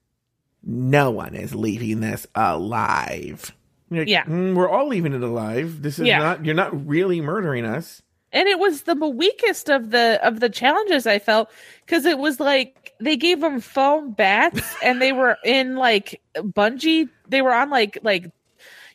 [0.62, 3.54] no one is leaving this alive.
[3.90, 4.24] Like, Yeah.
[4.24, 5.82] "Mm, we're all leaving it alive.
[5.82, 6.18] This is Yeah.
[6.18, 6.44] not.
[6.44, 8.02] You're not really murdering us.
[8.32, 11.50] And it was the weakest of the of the challenges I felt
[11.84, 17.08] because it was like they gave them foam bats and they were in like bungee.
[17.28, 18.30] They were on like like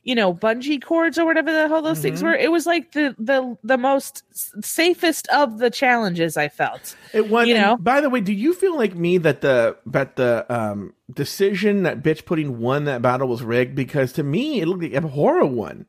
[0.04, 2.26] you know bungee cords or whatever the hell those things Mhm.
[2.26, 2.34] were.
[2.36, 4.24] It was like the the the most
[4.64, 6.96] safest of the challenges I felt.
[7.14, 7.76] It was You know?
[7.78, 12.02] By the way, do you feel like me that the that the um decision that
[12.04, 13.76] Bitch Pudding won that battle was rigged?
[13.76, 15.88] Because to me, it looked like a Abhora won.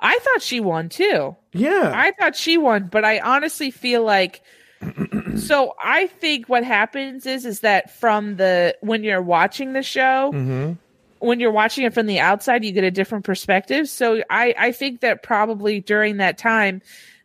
[0.00, 1.36] I thought she won too.
[1.52, 1.92] Yeah.
[1.94, 4.42] I thought she won, but I honestly feel like
[5.36, 10.32] so I think what happens is is that from the when you're watching the show,
[10.34, 10.72] mm-hmm.
[11.18, 13.88] when you're watching it from the outside, you get a different perspective.
[13.88, 16.82] So I I think that probably during that time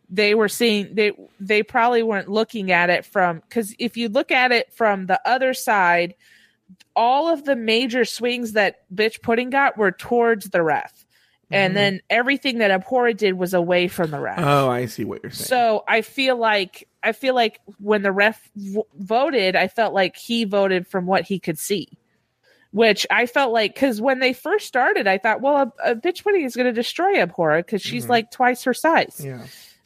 [0.08, 4.30] they were seeing they they probably weren't looking at it from because if you look
[4.30, 6.14] at it from the other side,
[6.96, 11.01] all of the major swings that bitch pudding got were towards the ref.
[11.52, 14.38] And then everything that Abhora did was away from the ref.
[14.38, 15.46] Oh, I see what you're saying.
[15.48, 20.16] So I feel like I feel like when the ref v- voted, I felt like
[20.16, 21.88] he voted from what he could see,
[22.70, 26.22] which I felt like because when they first started, I thought, well, a, a bitch
[26.24, 28.10] pudding is going to destroy Abhora because she's Mhm.
[28.10, 29.42] like twice her size yeah.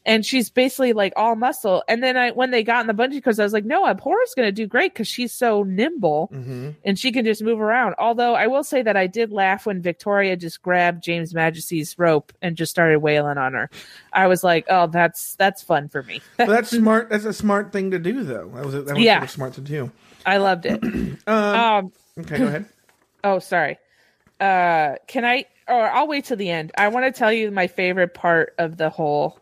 [0.07, 1.83] And she's basically like all muscle.
[1.89, 4.35] And then I when they got in the bungee cords, I was like, no, Abhora's
[4.37, 6.71] going to do great because she's so nimble Mm-hmm.
[6.85, 7.97] and she can just move around.
[7.99, 12.33] Although I will say that I did laugh when Victoria just grabbed James Majesty's rope
[12.41, 13.69] and just started wailing on her.
[14.13, 16.23] I was like, oh, that's that's fun for me.
[16.39, 17.11] Well, that's smart.
[17.11, 18.49] That's a smart thing to do, though.
[18.55, 19.27] That was that was Yeah.
[19.27, 19.91] smart to do.
[20.25, 20.81] I loved it.
[21.27, 22.67] Um, Um, okay, go ahead.
[23.25, 23.79] oh, sorry.
[24.39, 25.47] Uh, can I?
[25.67, 26.71] Or I'll wait till the end.
[26.79, 29.41] I want to tell you my favorite part of the whole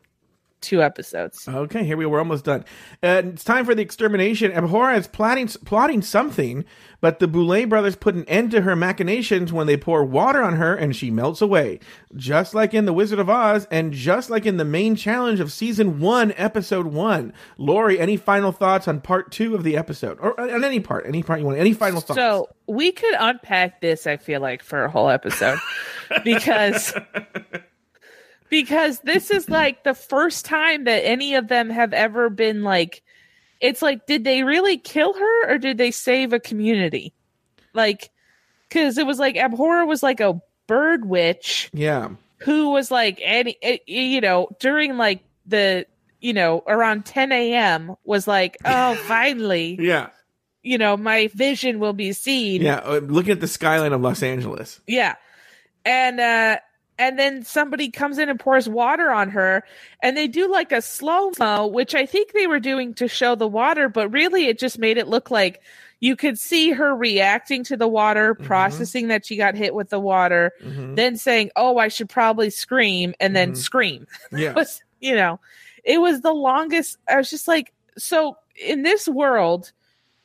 [0.65, 1.47] two episodes.
[1.47, 2.65] Okay, here we we're almost done.
[3.03, 4.51] Uh, it's time for the extermination.
[4.53, 6.65] Abhora is plotting plotting something,
[7.01, 10.57] but the Boulet brothers put an end to her machinations when they pour water on
[10.57, 11.81] her and she melts away,
[12.17, 15.53] just like in The Wizard of Oz, and just like in the main challenge of
[15.53, 17.33] season one, episode one.
[17.59, 21.23] Lori, any final thoughts on part two of the episode, or on any part, any
[21.23, 21.59] part you want?
[21.59, 22.19] Any final thoughts?
[22.19, 24.07] So we could unpack this.
[24.07, 25.59] I feel like for a whole episode
[26.25, 26.95] because
[28.51, 33.03] because this is like the first time that any of them have ever been like.
[33.61, 37.15] It's like, did they really kill her or did they save a community?
[37.73, 38.11] Like,
[38.69, 43.57] because it was like Abhora was like a bird witch yeah, who was like any
[43.63, 45.87] eh, you know during like the
[46.21, 50.09] you know around 10 a.m was like oh finally yeah,
[50.65, 52.63] you know, my vision will be seen.
[52.63, 54.81] Yeah, uh, looking at the skyline of Los Angeles.
[54.87, 55.15] Yeah.
[55.85, 56.57] And uh
[56.99, 59.65] and then somebody comes in and pours water on her
[60.03, 63.35] and they do like a slow mo which i think they were doing to show
[63.35, 65.61] the water but really it just made it look like
[66.01, 68.45] you could see her reacting to the water Mhm.
[68.45, 70.97] processing that she got hit with the water Mhm.
[70.97, 73.57] then saying oh i should probably scream and then Mhm.
[73.57, 74.53] scream Yeah.
[74.53, 75.41] was you know
[75.85, 79.73] it was the longest i was just like so in this world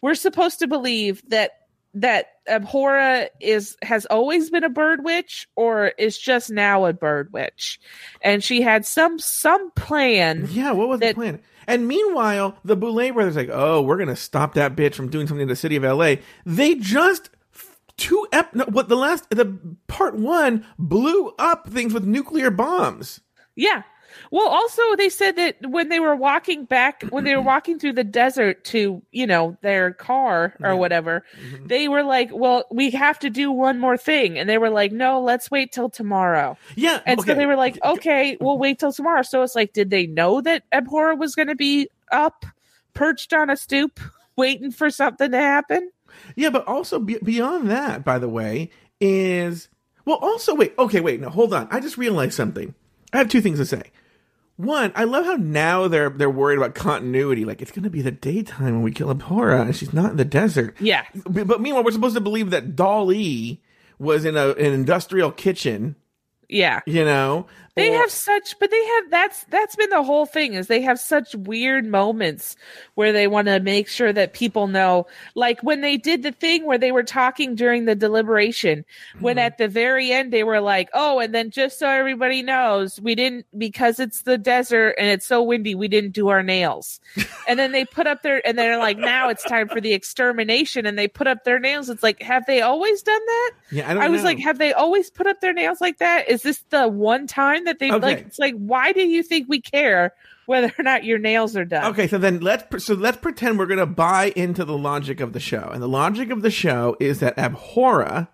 [0.01, 1.51] we're supposed to believe that
[1.95, 7.31] that abhora is has always been a bird witch or is just now a bird
[7.33, 7.79] witch
[8.21, 11.39] and she had some some plan Yeah, what was the plan?
[11.67, 15.43] And meanwhile, the Boulet brothers like, oh, we're gonna stop that bitch from doing something
[15.43, 16.21] in the city of L.A.
[16.45, 17.29] They just
[17.97, 23.19] two ep no, what the last the part one blew up things with nuclear bombs.
[23.55, 23.83] yeah
[24.31, 27.93] well also they said that when they were walking back when they were walking through
[27.93, 30.73] the desert to you know their car or Yeah.
[30.73, 31.67] whatever Mhm.
[31.67, 34.91] they were like well we have to do one more thing and they were like
[34.91, 38.91] no let's wait till tomorrow Yeah, And so they were like, okay, we'll wait till
[38.93, 39.21] tomorrow.
[39.23, 42.45] So it's like, did they know that Abhora was going to be up,
[42.93, 43.99] perched on a stoop,
[44.35, 45.91] waiting for something to happen?
[46.35, 49.69] Yeah, but also be- beyond that, by the way, is
[50.05, 50.17] well.
[50.17, 50.73] Also, wait.
[50.77, 51.19] Okay, wait.
[51.21, 51.67] No, hold on.
[51.71, 52.73] I just realized something.
[53.13, 53.83] I have two things to say.
[54.59, 57.45] One, I love how now they're they're worried about continuity.
[57.45, 60.17] Like it's going to be the daytime when we kill Abhora, and she's not in
[60.17, 60.75] the desert.
[60.81, 61.05] Yeah.
[61.23, 63.61] But but meanwhile, we're supposed to believe that Dolly
[63.99, 65.95] was in a, an industrial kitchen.
[66.49, 66.81] Yeah.
[66.85, 67.47] You know,
[67.79, 70.99] They have such, but they have that's that's been the whole thing is they have
[70.99, 72.55] such weird moments
[72.95, 75.07] where they want to make sure that people know.
[75.35, 78.85] Like when they did the thing where they were talking during the deliberation,
[79.19, 79.41] when Mhm.
[79.41, 83.15] at the very end they were like, "Oh, and then just so everybody knows, we
[83.15, 86.99] didn't because it's the desert and it's so windy, we didn't do our nails."
[87.47, 90.85] and then they put up their and they're like, "Now it's time for the extermination,"
[90.85, 91.89] and they put up their nails.
[91.89, 93.51] It's like, have they always done that?
[93.71, 93.89] yeah.
[93.89, 94.03] I don't.
[94.03, 94.29] I was know.
[94.29, 96.29] like, have they always put up their nails like that?
[96.29, 98.05] Is this the one time that they Okay.
[98.05, 98.19] like?
[98.27, 100.13] It's like, why do you think we care
[100.47, 101.91] whether or not your nails are done?
[101.91, 105.39] Okay, so then let's so let's pretend we're gonna buy into the logic of the
[105.39, 108.27] show, and the logic of the show is that Abhora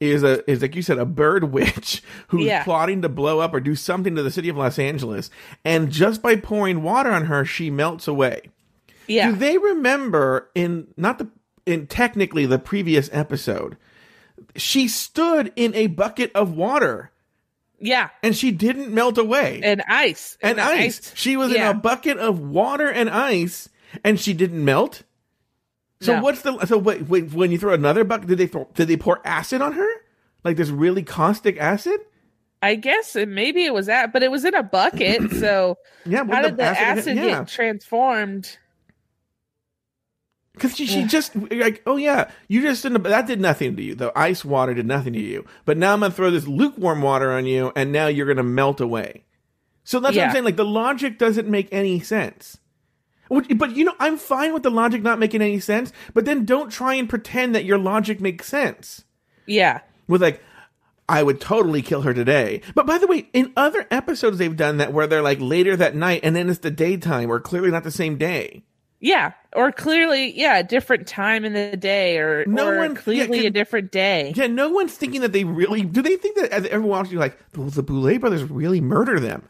[0.00, 2.64] is a is like you said a bird witch who's Yeah.
[2.64, 5.30] plotting to blow up or do something to the city of Los Angeles,
[5.64, 8.40] and just by pouring water on her, she melts away.
[9.06, 11.28] Yeah, Do they remember in not the
[11.66, 13.76] in technically the previous episode?
[14.56, 17.11] She stood in a bucket of water
[17.82, 21.12] yeah, and she didn't melt away and ice and the ice.
[21.14, 21.70] She was yeah.
[21.70, 23.68] in a bucket of water and ice,
[24.04, 25.02] and she didn't melt.
[26.00, 26.22] So No.
[26.22, 28.28] what's the so wait, wait, when you throw another bucket?
[28.28, 29.88] Did they throw, did they pour acid on her?
[30.44, 32.00] Like this really caustic acid?
[32.60, 35.32] I guess it, maybe it was that, but it was in a bucket.
[35.32, 35.76] so
[36.06, 36.24] Yeah.
[36.24, 37.40] how did the acid yeah.
[37.40, 38.58] get transformed?
[40.62, 43.02] Because she, she just like, oh yeah, you just didn't.
[43.02, 43.94] That did nothing to you.
[43.94, 45.44] The ice water did nothing to you.
[45.64, 48.80] But now I'm gonna throw this lukewarm water on you, and now you're gonna melt
[48.80, 49.24] away.
[49.84, 50.44] So that's what I'm saying.
[50.44, 52.58] Like the logic doesn't make any sense.
[53.28, 55.92] Which- But you know, I'm fine with the logic not making any sense.
[56.14, 59.04] But then don't try and pretend that your logic makes sense.
[59.46, 60.40] Yeah, With like,
[61.08, 62.60] I would totally kill her today.
[62.76, 65.96] But by the way, in other episodes they've done that where they're like later that
[65.96, 68.62] night, and then it's the daytime, or clearly not the same day.
[69.04, 73.26] Yeah, or clearly, yeah, a different time in the day, or No or one- yeah,
[73.26, 74.32] can- a different day.
[74.36, 76.00] Yeah, no one's thinking that they really do.
[76.02, 79.42] They think that as everyone watching, like, well, the Boulet brothers really murder them.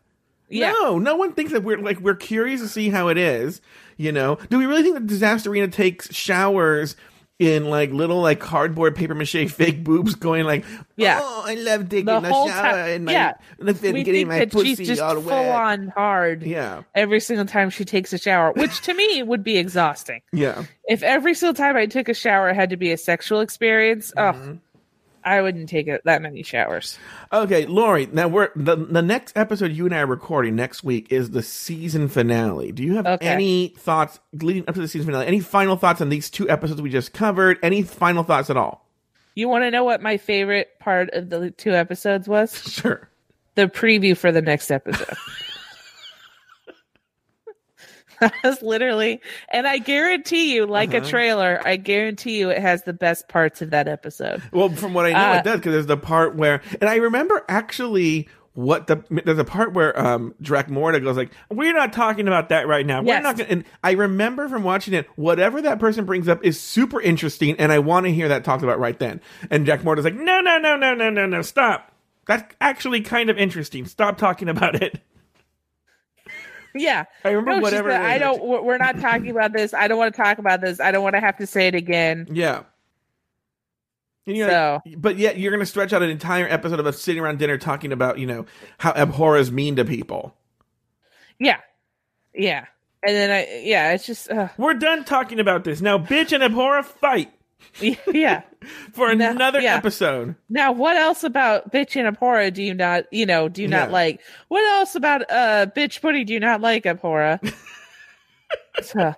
[0.48, 0.72] Yeah.
[0.72, 3.60] No, no one thinks that we're like we're curious to see how it is.
[3.98, 6.96] You know, do we really think that Disasterina takes showers
[7.42, 10.64] in like little like cardboard paper mache fake boobs, going like,
[10.96, 11.18] Yeah.
[11.20, 13.32] oh, I love taking The a shower time- and my yeah.
[13.58, 13.74] and We
[14.04, 15.50] getting think my that she's pussy just all full wet.
[15.50, 19.56] on hard Yeah, every single time she takes a shower, which to me would be
[19.58, 20.22] exhausting.
[20.32, 20.64] yeah.
[20.88, 24.12] If every single time I took a shower it had to be a sexual experience,
[24.16, 24.52] Mm-hmm.
[24.52, 24.58] oh,
[25.24, 26.98] I wouldn't take it that many showers.
[27.32, 28.06] Okay, Lori.
[28.12, 31.42] Now we're the the next episode you and I are recording next week is the
[31.42, 32.72] season finale.
[32.72, 33.26] Do you have Okay.
[33.28, 35.26] any thoughts leading up to the season finale?
[35.26, 37.58] Any final thoughts on these two episodes we just covered?
[37.62, 38.88] Any final thoughts at all?
[39.34, 42.52] You want to know what my favorite part of the two episodes was?
[42.70, 43.08] Sure.
[43.54, 45.14] The preview for the next episode.
[48.22, 49.20] That was literally,
[49.52, 51.08] and I guarantee you, like a Uh-huh.
[51.08, 54.40] trailer, I guarantee you it has the best parts of that episode.
[54.52, 56.96] Well, from what I know, Uh, it does because there's the part where, and I
[56.96, 62.28] remember actually what the there's a part where um Dracmorda goes like, "We're not talking
[62.28, 63.02] about that right now.
[63.02, 66.60] We're not." Gonna, and I remember from watching it, whatever that person brings up is
[66.60, 69.20] super interesting, and I want to hear that talked about right then.
[69.50, 71.92] And Jack Dracmorda's like, "No, no, no, no, no, no, no, stop.
[72.26, 73.86] That's actually kind of interesting.
[73.86, 75.00] Stop talking about it."
[76.74, 77.04] Yeah.
[77.24, 77.92] I remember No, whatever.
[77.92, 78.42] I don't.
[78.44, 79.74] we're we're not talking about this.
[79.74, 80.80] I don't want to talk about this.
[80.80, 82.26] I don't want to have to say it again.
[82.30, 82.62] Yeah.
[84.26, 86.86] And you're So like- but yet you're going to stretch out an entire episode of
[86.86, 88.46] us sitting around dinner talking about, you know,
[88.78, 90.34] how Abhora is mean to people.
[91.38, 91.58] yeah,
[92.34, 92.66] yeah.
[93.04, 95.80] And then I yeah, it's just uh, We're done talking about this.
[95.80, 97.32] Now, bitch and Abhora fight
[98.12, 98.42] yeah.
[98.92, 99.76] for No, another yeah.
[99.76, 100.34] episode.
[100.48, 103.88] Now, what else about bitch and Abhora do you not, you know, do you not
[103.88, 103.92] Yeah.
[103.92, 104.20] like?
[104.48, 107.40] What else about uh bitch pudding do you not like, Abhora?
[108.82, 109.14] so,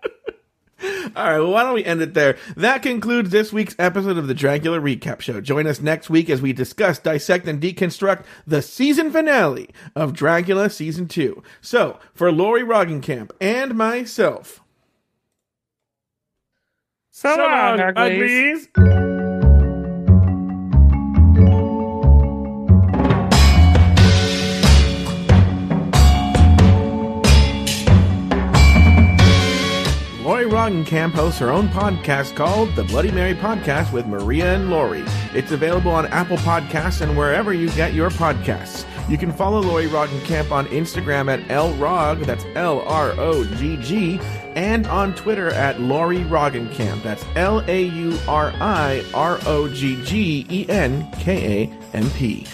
[1.17, 2.37] All right, well, why don't we end it there?
[2.57, 5.41] That concludes this week's episode of the Dragula Recap Show.
[5.41, 10.71] Join us next week as we discuss, dissect, and deconstruct the season finale of Dragula
[10.71, 11.43] Season 2.
[11.63, 14.61] So, for Lori Roggenkamp and myself,
[17.15, 18.69] so, long, uglies.
[30.25, 35.05] Lori Roggenkamp hosts her own podcast called The Bloody Mary Podcast with Maria and Lori.
[35.35, 38.85] It's available on Apple Podcasts and wherever you get your podcasts.
[39.07, 44.19] You can follow Lori Roggenkamp on Instagram at LROGG, that's L R O G G,
[44.55, 50.03] and on Twitter at Lori Roggenkamp, that's L A U R I R O G
[50.05, 52.47] G E N K A M P.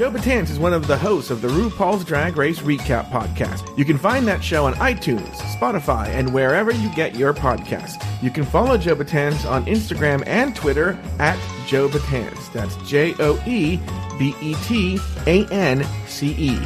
[0.00, 3.76] Joe Betance is one of the hosts of the RuPaul's Drag Race Recap podcast.
[3.76, 8.02] You can find that show on iTunes, Spotify, and wherever you get your podcasts.
[8.22, 12.50] You can follow Joe Betance on Instagram and Twitter at Joe Betance.
[12.54, 13.78] That's J O E
[14.18, 16.58] B E T A N C E.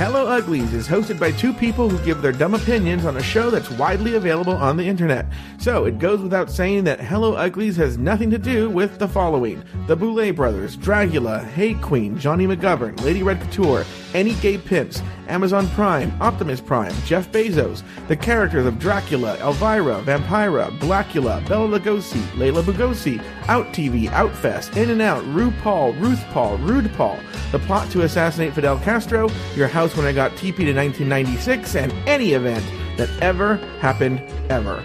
[0.00, 3.50] Hello Uglies is hosted by two people who give their dumb opinions on a show
[3.50, 5.26] that's widely available on the internet.
[5.58, 9.62] So it goes without saying that Hello Uglies has nothing to do with the following
[9.88, 15.68] The Boulet Brothers, Dragula, Hate Queen, Johnny McGovern, Lady Red Couture, Any Gay Pimps, Amazon
[15.68, 22.62] Prime, Optimus Prime, Jeff Bezos, the characters of Dracula, Elvira, Vampira, Blackula, Bela Lugosi, Layla
[22.62, 27.18] Bugosi, Out TV, Outfest, In and Out, RuPaul, Ruth Paul, Rude Paul,
[27.52, 31.92] the plot to assassinate Fidel Castro, your house when I got TP to 1996, and
[32.06, 32.64] any event
[32.96, 34.82] that ever happened ever.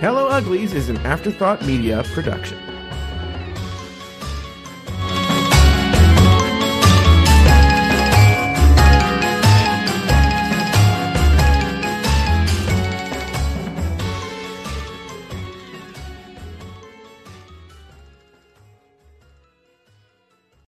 [0.00, 2.58] Hello Uglies is an Afterthought Media production.